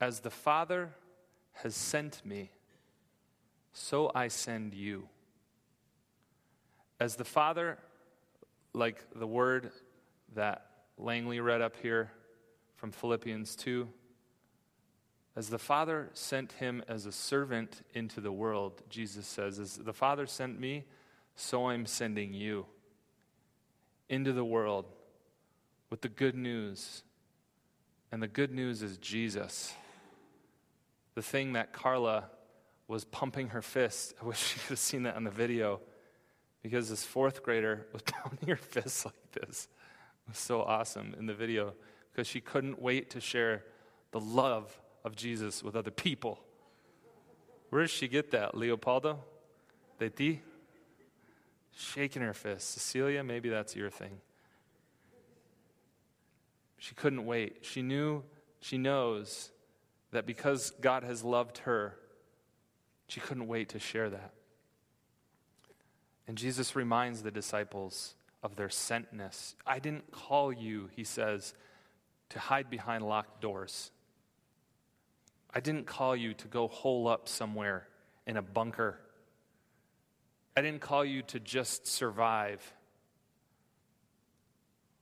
As 0.00 0.20
the 0.20 0.30
Father 0.30 0.90
has 1.52 1.74
sent 1.74 2.24
me, 2.24 2.50
so 3.72 4.10
I 4.14 4.28
send 4.28 4.74
you. 4.74 5.08
As 7.00 7.16
the 7.16 7.24
Father, 7.24 7.78
like 8.72 9.04
the 9.14 9.26
word 9.26 9.70
that 10.34 10.66
Langley 10.98 11.40
read 11.40 11.60
up 11.60 11.76
here 11.82 12.10
from 12.76 12.92
Philippians 12.92 13.56
2, 13.56 13.88
as 15.36 15.48
the 15.48 15.58
Father 15.58 16.10
sent 16.12 16.52
him 16.52 16.82
as 16.86 17.06
a 17.06 17.12
servant 17.12 17.82
into 17.92 18.20
the 18.20 18.30
world, 18.30 18.82
Jesus 18.88 19.26
says, 19.26 19.58
As 19.58 19.76
the 19.76 19.92
Father 19.92 20.26
sent 20.26 20.60
me, 20.60 20.84
so 21.34 21.66
I'm 21.66 21.86
sending 21.86 22.32
you 22.32 22.66
into 24.08 24.32
the 24.32 24.44
world 24.44 24.86
with 25.90 26.00
the 26.00 26.08
good 26.08 26.34
news. 26.34 27.02
And 28.12 28.22
the 28.22 28.28
good 28.28 28.52
news 28.52 28.82
is 28.82 28.96
Jesus. 28.98 29.74
The 31.14 31.22
thing 31.22 31.54
that 31.54 31.72
Carla 31.72 32.30
was 32.88 33.04
pumping 33.04 33.48
her 33.48 33.62
fist. 33.62 34.14
I 34.20 34.26
wish 34.26 34.54
you 34.54 34.60
could 34.62 34.70
have 34.70 34.78
seen 34.78 35.04
that 35.04 35.16
on 35.16 35.24
the 35.24 35.30
video 35.30 35.80
because 36.62 36.88
this 36.88 37.04
fourth 37.04 37.42
grader 37.42 37.86
was 37.92 38.02
pounding 38.06 38.48
her 38.48 38.56
fist 38.56 39.04
like 39.04 39.32
this. 39.32 39.68
It 40.26 40.30
was 40.30 40.38
so 40.38 40.62
awesome 40.62 41.14
in 41.18 41.26
the 41.26 41.34
video 41.34 41.74
because 42.12 42.26
she 42.26 42.40
couldn't 42.40 42.80
wait 42.80 43.10
to 43.10 43.20
share 43.20 43.64
the 44.12 44.20
love 44.20 44.80
of 45.04 45.16
Jesus 45.16 45.62
with 45.62 45.76
other 45.76 45.90
people. 45.90 46.40
Where 47.70 47.82
did 47.82 47.90
she 47.90 48.08
get 48.08 48.30
that? 48.30 48.56
Leopoldo? 48.56 49.18
De 49.98 50.08
ti? 50.08 50.40
Shaking 51.76 52.22
her 52.22 52.32
fist. 52.32 52.70
Cecilia, 52.70 53.24
maybe 53.24 53.48
that's 53.48 53.74
your 53.74 53.90
thing. 53.90 54.20
She 56.84 56.94
couldn't 56.94 57.24
wait. 57.24 57.60
She 57.62 57.80
knew, 57.80 58.24
she 58.60 58.76
knows 58.76 59.50
that 60.10 60.26
because 60.26 60.70
God 60.82 61.02
has 61.02 61.24
loved 61.24 61.56
her, 61.58 61.96
she 63.08 63.20
couldn't 63.20 63.46
wait 63.46 63.70
to 63.70 63.78
share 63.78 64.10
that. 64.10 64.34
And 66.28 66.36
Jesus 66.36 66.76
reminds 66.76 67.22
the 67.22 67.30
disciples 67.30 68.16
of 68.42 68.56
their 68.56 68.68
sentness. 68.68 69.54
I 69.66 69.78
didn't 69.78 70.12
call 70.12 70.52
you, 70.52 70.90
he 70.94 71.04
says, 71.04 71.54
to 72.28 72.38
hide 72.38 72.68
behind 72.68 73.02
locked 73.02 73.40
doors. 73.40 73.90
I 75.54 75.60
didn't 75.60 75.86
call 75.86 76.14
you 76.14 76.34
to 76.34 76.48
go 76.48 76.68
hole 76.68 77.08
up 77.08 77.30
somewhere 77.30 77.88
in 78.26 78.36
a 78.36 78.42
bunker. 78.42 79.00
I 80.54 80.60
didn't 80.60 80.82
call 80.82 81.02
you 81.02 81.22
to 81.22 81.40
just 81.40 81.86
survive. 81.86 82.60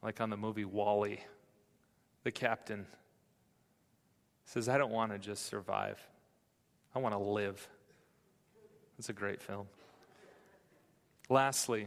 Like 0.01 0.21
on 0.21 0.31
the 0.31 0.37
movie 0.37 0.65
WALL-E, 0.65 1.19
the 2.25 2.31
captain 2.31 2.87
says, 4.45 4.69
I 4.69 4.79
don't 4.79 4.93
want 4.93 5.13
to 5.13 5.19
just 5.19 5.47
survive, 5.47 5.99
I 6.95 6.99
want 6.99 7.15
to 7.15 7.19
live. 7.19 7.69
It's 8.99 9.09
a 9.09 9.15
great 9.15 9.41
film. 9.41 9.67
Lastly, 11.29 11.87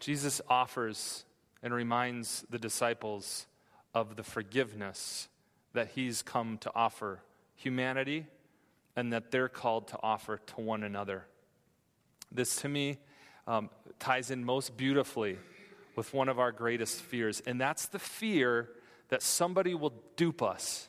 Jesus 0.00 0.40
offers 0.48 1.24
and 1.62 1.72
reminds 1.72 2.44
the 2.50 2.58
disciples 2.58 3.46
of 3.94 4.16
the 4.16 4.22
forgiveness 4.22 5.28
that 5.72 5.88
he's 5.94 6.22
come 6.22 6.58
to 6.58 6.72
offer 6.74 7.20
humanity 7.54 8.26
and 8.96 9.12
that 9.12 9.30
they're 9.30 9.48
called 9.48 9.88
to 9.88 9.98
offer 10.02 10.38
to 10.38 10.60
one 10.60 10.82
another. 10.82 11.24
This, 12.32 12.56
to 12.56 12.68
me, 12.68 12.98
um, 13.46 13.70
ties 13.98 14.30
in 14.30 14.44
most 14.44 14.76
beautifully 14.76 15.38
with 15.98 16.14
one 16.14 16.28
of 16.28 16.38
our 16.38 16.52
greatest 16.52 17.00
fears, 17.00 17.42
and 17.44 17.60
that's 17.60 17.88
the 17.88 17.98
fear 17.98 18.70
that 19.08 19.20
somebody 19.20 19.74
will 19.74 19.92
dupe 20.14 20.44
us 20.44 20.88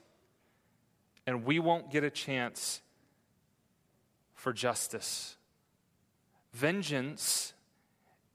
and 1.25 1.45
we 1.45 1.57
won't 1.57 1.89
get 1.89 2.03
a 2.03 2.11
chance 2.11 2.81
for 4.35 4.53
justice. 4.53 5.35
Vengeance 6.53 7.53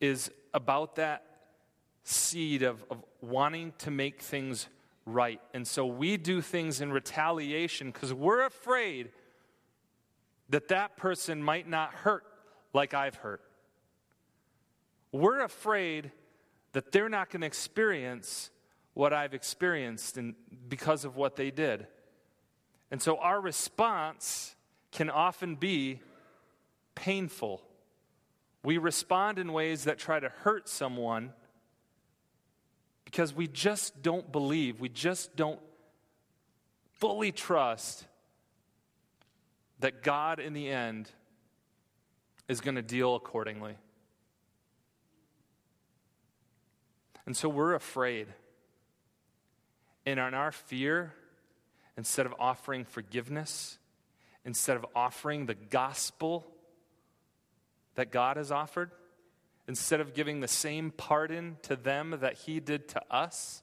is 0.00 0.32
about 0.52 0.96
that 0.96 1.24
seed 2.02 2.62
of, 2.62 2.84
of 2.90 3.04
wanting 3.20 3.72
to 3.78 3.92
make 3.92 4.20
things 4.20 4.66
right. 5.06 5.40
And 5.52 5.66
so 5.66 5.87
we 5.87 6.16
do 6.16 6.40
things 6.40 6.80
in 6.80 6.92
retaliation 6.92 7.92
because 7.92 8.12
we're 8.12 8.44
afraid 8.44 9.10
that 10.48 10.66
that 10.68 10.96
person 10.96 11.40
might 11.40 11.68
not 11.68 11.94
hurt 11.94 12.24
like 12.72 12.94
I've 12.94 13.14
hurt. 13.14 13.42
We're 15.12 15.40
afraid 15.40 16.10
that 16.74 16.92
they're 16.92 17.08
not 17.08 17.30
going 17.30 17.40
to 17.40 17.46
experience 17.46 18.50
what 18.94 19.12
I've 19.12 19.32
experienced 19.32 20.18
because 20.68 21.04
of 21.04 21.16
what 21.16 21.37
they 21.37 21.50
did. 21.50 21.87
And 22.90 23.00
so 23.00 23.16
our 23.16 23.40
response 23.40 24.54
can 24.92 25.08
often 25.08 25.54
be 25.54 26.00
painful. 26.94 27.62
We 28.62 28.78
respond 28.78 29.38
in 29.38 29.52
ways 29.52 29.84
that 29.84 29.98
try 29.98 30.20
to 30.20 30.28
hurt 30.28 30.68
someone 30.68 31.32
because 33.04 33.32
we 33.32 33.46
just 33.46 34.02
don't 34.02 34.30
believe, 34.30 34.80
we 34.80 34.88
just 34.88 35.37
don't 35.37 35.60
fully 36.98 37.30
trust 37.30 38.04
that 39.78 40.02
God 40.02 40.40
in 40.40 40.52
the 40.54 40.68
end 40.68 41.08
is 42.48 42.60
going 42.60 42.74
to 42.74 42.82
deal 42.82 43.14
accordingly. 43.14 43.76
And 47.26 47.37
so 47.37 47.48
we're 47.48 47.74
afraid. 47.74 48.28
And 50.06 50.20
in 50.20 50.34
our 50.34 50.52
fear, 50.52 51.14
instead 51.96 52.26
of 52.26 52.34
offering 52.38 52.84
forgiveness, 52.84 53.78
instead 54.44 54.76
of 54.76 54.84
offering 54.94 55.46
the 55.46 55.54
gospel 55.54 56.46
that 57.94 58.10
God 58.10 58.37
has 58.37 58.50
offered, 58.50 58.90
instead 59.66 60.00
of 60.00 60.12
giving 60.12 60.40
the 60.40 60.48
same 60.48 60.90
pardon 60.90 61.56
to 61.62 61.76
them 61.76 62.16
that 62.20 62.34
He 62.34 62.60
did 62.60 62.88
to 62.88 63.02
us, 63.10 63.62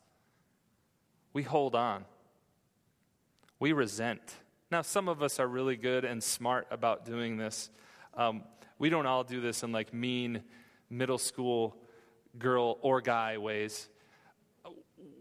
we 1.34 1.44
hold 1.44 1.76
on. 1.76 2.06
We 3.60 3.74
resent. 3.74 4.22
Now, 4.72 4.82
some 4.82 5.08
of 5.08 5.22
us 5.22 5.40
are 5.40 5.48
really 5.48 5.76
good 5.76 6.06
and 6.06 6.24
smart 6.24 6.66
about 6.72 7.06
doing 7.06 7.38
this. 7.38 7.70
Um, 8.16 8.44
we 8.80 8.90
don't 8.90 9.06
all 9.06 9.24
do 9.24 9.40
this 9.42 9.64
in 9.64 9.72
like 9.72 9.94
mean 9.94 10.42
middle 10.90 11.20
school 11.20 11.76
girl 12.38 12.78
or 12.82 13.02
guy 13.02 13.38
ways. 13.38 13.90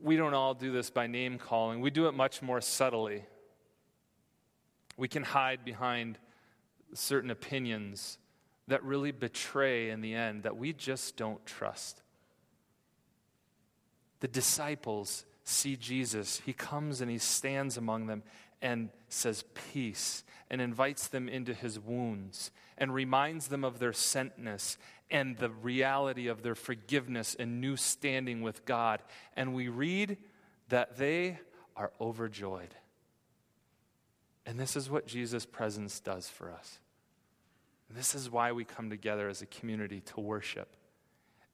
We 0.02 0.16
don't 0.16 0.34
all 0.34 0.54
do 0.54 0.72
this 0.72 0.90
by 0.90 1.06
name 1.06 1.38
calling. 1.38 1.80
We 1.80 1.90
do 1.90 2.08
it 2.08 2.12
much 2.12 2.42
more 2.42 2.60
subtly. 2.60 3.24
We 4.96 5.08
can 5.08 5.22
hide 5.22 5.64
behind 5.64 6.18
certain 6.94 7.30
opinions 7.30 8.18
that 8.68 8.82
really 8.84 9.12
betray 9.12 9.90
in 9.90 10.00
the 10.00 10.14
end 10.14 10.44
that 10.44 10.56
we 10.56 10.72
just 10.72 11.16
don't 11.16 11.44
trust. 11.44 12.02
The 14.20 14.28
disciples 14.28 15.24
see 15.44 15.76
Jesus. 15.76 16.40
He 16.44 16.52
comes 16.52 17.00
and 17.00 17.10
he 17.10 17.18
stands 17.18 17.76
among 17.76 18.06
them 18.06 18.22
and 18.62 18.90
says, 19.08 19.44
Peace, 19.72 20.24
and 20.50 20.60
invites 20.60 21.08
them 21.08 21.28
into 21.28 21.54
his 21.54 21.78
wounds 21.78 22.50
and 22.76 22.94
reminds 22.94 23.48
them 23.48 23.64
of 23.64 23.78
their 23.78 23.92
sentness 23.92 24.76
and 25.10 25.36
the 25.36 25.50
reality 25.50 26.28
of 26.28 26.42
their 26.42 26.54
forgiveness 26.54 27.36
and 27.38 27.60
new 27.60 27.76
standing 27.76 28.42
with 28.42 28.64
God. 28.64 29.02
And 29.36 29.54
we 29.54 29.68
read 29.68 30.16
that 30.68 30.96
they 30.96 31.38
are 31.76 31.92
overjoyed. 32.00 32.74
And 34.46 34.58
this 34.58 34.76
is 34.76 34.88
what 34.88 35.06
Jesus' 35.06 35.46
presence 35.46 36.00
does 36.00 36.28
for 36.28 36.50
us. 36.50 36.78
This 37.90 38.14
is 38.14 38.30
why 38.30 38.52
we 38.52 38.64
come 38.64 38.88
together 38.88 39.28
as 39.28 39.42
a 39.42 39.46
community 39.46 40.00
to 40.00 40.20
worship. 40.20 40.68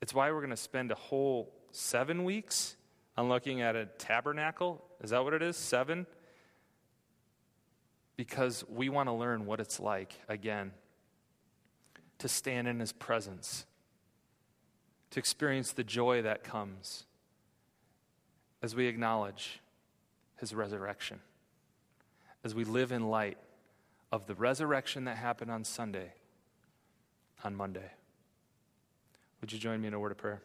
It's 0.03 0.13
why 0.15 0.31
we're 0.31 0.41
going 0.41 0.51
to 0.51 0.57
spend 0.57 0.91
a 0.91 0.97
whole 0.97 1.53
seven 1.73 2.25
weeks 2.25 2.77
on 3.17 3.29
looking 3.29 3.63
at 3.63 3.75
a 3.75 3.87
tabernacle. 3.87 4.85
Is 5.03 5.11
that 5.11 5.25
what 5.25 5.33
it 5.33 5.43
is? 5.43 5.57
Seven? 5.57 6.07
Because 8.17 8.65
we 8.69 8.89
want 8.89 9.09
to 9.09 9.13
learn 9.13 9.47
what 9.47 9.61
it's 9.61 9.79
like, 9.79 10.15
again, 10.29 10.73
to 12.19 12.29
stand 12.29 12.67
in 12.67 12.81
his 12.81 12.93
presence, 12.93 13.67
to 15.11 15.19
experience 15.19 15.73
the 15.73 15.85
joy 15.85 16.23
that 16.23 16.43
comes 16.43 17.05
as 18.63 18.75
we 18.75 18.87
acknowledge 18.87 19.61
his 20.37 20.55
resurrection, 20.55 21.21
as 22.43 22.55
we 22.55 22.65
live 22.65 22.91
in 22.91 23.09
light 23.11 23.39
of 24.11 24.27
the 24.27 24.35
resurrection 24.35 25.05
that 25.05 25.17
happened 25.17 25.51
on 25.51 25.65
Sunday, 25.65 26.13
on 27.45 27.55
Monday. 27.55 27.91
Would 29.41 29.53
you 29.53 29.59
join 29.59 29.81
me 29.81 29.89
in 29.89 29.95
a 29.95 30.01
word 30.01 30.13
of 30.13 30.19
prayer? 30.19 30.41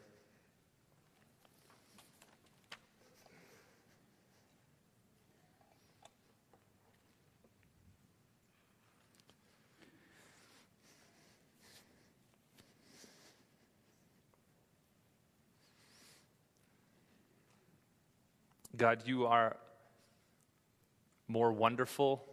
God, 18.75 19.03
you 19.05 19.25
are 19.27 19.57
more 21.27 21.51
wonderful, 21.51 22.23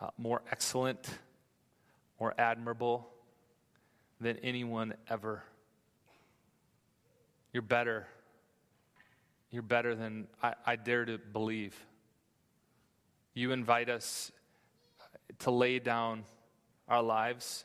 uh, 0.00 0.08
more 0.16 0.42
excellent, 0.50 1.06
more 2.18 2.34
admirable 2.38 3.08
than 4.20 4.38
anyone 4.38 4.94
ever. 5.08 5.42
You're 7.52 7.62
better. 7.62 8.06
You're 9.50 9.62
better 9.62 9.94
than 9.94 10.26
I, 10.42 10.54
I 10.66 10.76
dare 10.76 11.04
to 11.04 11.18
believe. 11.18 11.76
You 13.34 13.52
invite 13.52 13.88
us 13.88 14.32
to 15.40 15.50
lay 15.50 15.78
down 15.78 16.24
our 16.88 17.02
lives 17.02 17.64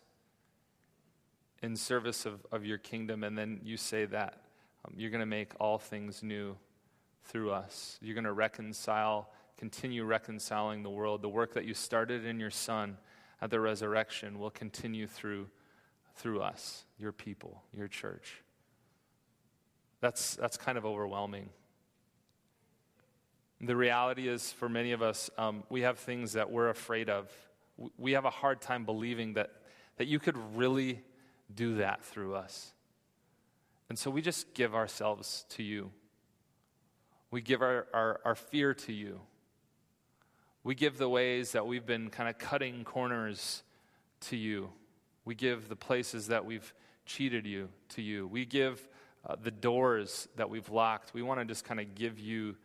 in 1.61 1.75
service 1.75 2.25
of, 2.25 2.45
of 2.51 2.65
your 2.65 2.77
kingdom, 2.77 3.23
and 3.23 3.37
then 3.37 3.61
you 3.63 3.77
say 3.77 4.05
that 4.05 4.41
um, 4.85 4.93
you're 4.97 5.11
going 5.11 5.19
to 5.19 5.25
make 5.25 5.53
all 5.59 5.77
things 5.77 6.23
new 6.23 6.55
through 7.29 7.51
us. 7.51 7.97
You're 8.01 8.15
going 8.15 8.23
to 8.25 8.33
reconcile, 8.33 9.29
continue 9.57 10.03
reconciling 10.03 10.83
the 10.83 10.89
world. 10.89 11.21
The 11.21 11.29
work 11.29 11.53
that 11.53 11.65
you 11.65 11.73
started 11.73 12.25
in 12.25 12.39
your 12.39 12.51
Son 12.51 12.97
at 13.41 13.49
the 13.49 13.59
resurrection 13.59 14.39
will 14.39 14.49
continue 14.49 15.07
through, 15.07 15.47
through 16.15 16.41
us, 16.41 16.85
your 16.97 17.11
people, 17.11 17.63
your 17.71 17.87
church. 17.87 18.41
That's, 20.01 20.35
that's 20.35 20.57
kind 20.57 20.77
of 20.77 20.85
overwhelming. 20.85 21.49
The 23.61 23.75
reality 23.75 24.27
is, 24.27 24.51
for 24.53 24.69
many 24.69 24.93
of 24.93 25.01
us, 25.01 25.29
um, 25.37 25.63
we 25.69 25.81
have 25.81 25.99
things 25.99 26.33
that 26.33 26.49
we're 26.49 26.69
afraid 26.69 27.09
of. 27.09 27.29
We 27.97 28.13
have 28.13 28.25
a 28.25 28.29
hard 28.29 28.61
time 28.61 28.85
believing 28.85 29.33
that, 29.33 29.51
that 29.97 30.07
you 30.07 30.19
could 30.19 30.37
really 30.55 31.03
do 31.53 31.75
that 31.75 32.03
through 32.05 32.35
us. 32.35 32.73
And 33.89 33.99
so 33.99 34.09
we 34.09 34.21
just 34.21 34.53
give 34.53 34.75
ourselves 34.75 35.45
to 35.49 35.63
you. 35.63 35.91
We 37.31 37.41
give 37.41 37.61
our, 37.61 37.87
our, 37.93 38.19
our 38.25 38.35
fear 38.35 38.73
to 38.73 38.93
you. 38.93 39.19
We 40.63 40.75
give 40.75 40.97
the 40.97 41.09
ways 41.09 41.51
that 41.51 41.65
we've 41.65 41.85
been 41.85 42.09
kind 42.09 42.29
of 42.29 42.37
cutting 42.37 42.83
corners 42.83 43.63
to 44.21 44.35
you. 44.35 44.69
We 45.25 45.35
give 45.35 45.69
the 45.69 45.75
places 45.75 46.27
that 46.27 46.45
we've 46.45 46.73
cheated 47.05 47.45
you 47.45 47.69
to 47.89 48.01
you. 48.01 48.27
We 48.27 48.45
give 48.45 48.87
uh, 49.27 49.35
the 49.41 49.51
doors 49.51 50.27
that 50.37 50.49
we've 50.49 50.69
locked. 50.69 51.13
We 51.13 51.21
want 51.21 51.39
to 51.39 51.45
just 51.45 51.65
kind 51.65 51.79
of 51.79 51.95
give 51.95 52.19
you 52.19 52.55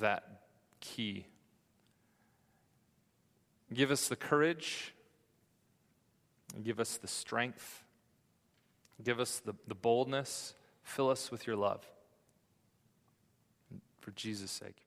that 0.00 0.42
key. 0.80 1.26
Give 3.72 3.90
us 3.90 4.08
the 4.08 4.16
courage. 4.16 4.92
Give 6.62 6.78
us 6.80 6.98
the 6.98 7.08
strength. 7.08 7.84
Give 9.02 9.18
us 9.18 9.38
the, 9.38 9.54
the 9.66 9.74
boldness. 9.74 10.54
Fill 10.82 11.08
us 11.08 11.30
with 11.30 11.46
your 11.46 11.56
love 11.56 11.86
for 14.02 14.10
Jesus' 14.10 14.50
sake. 14.50 14.82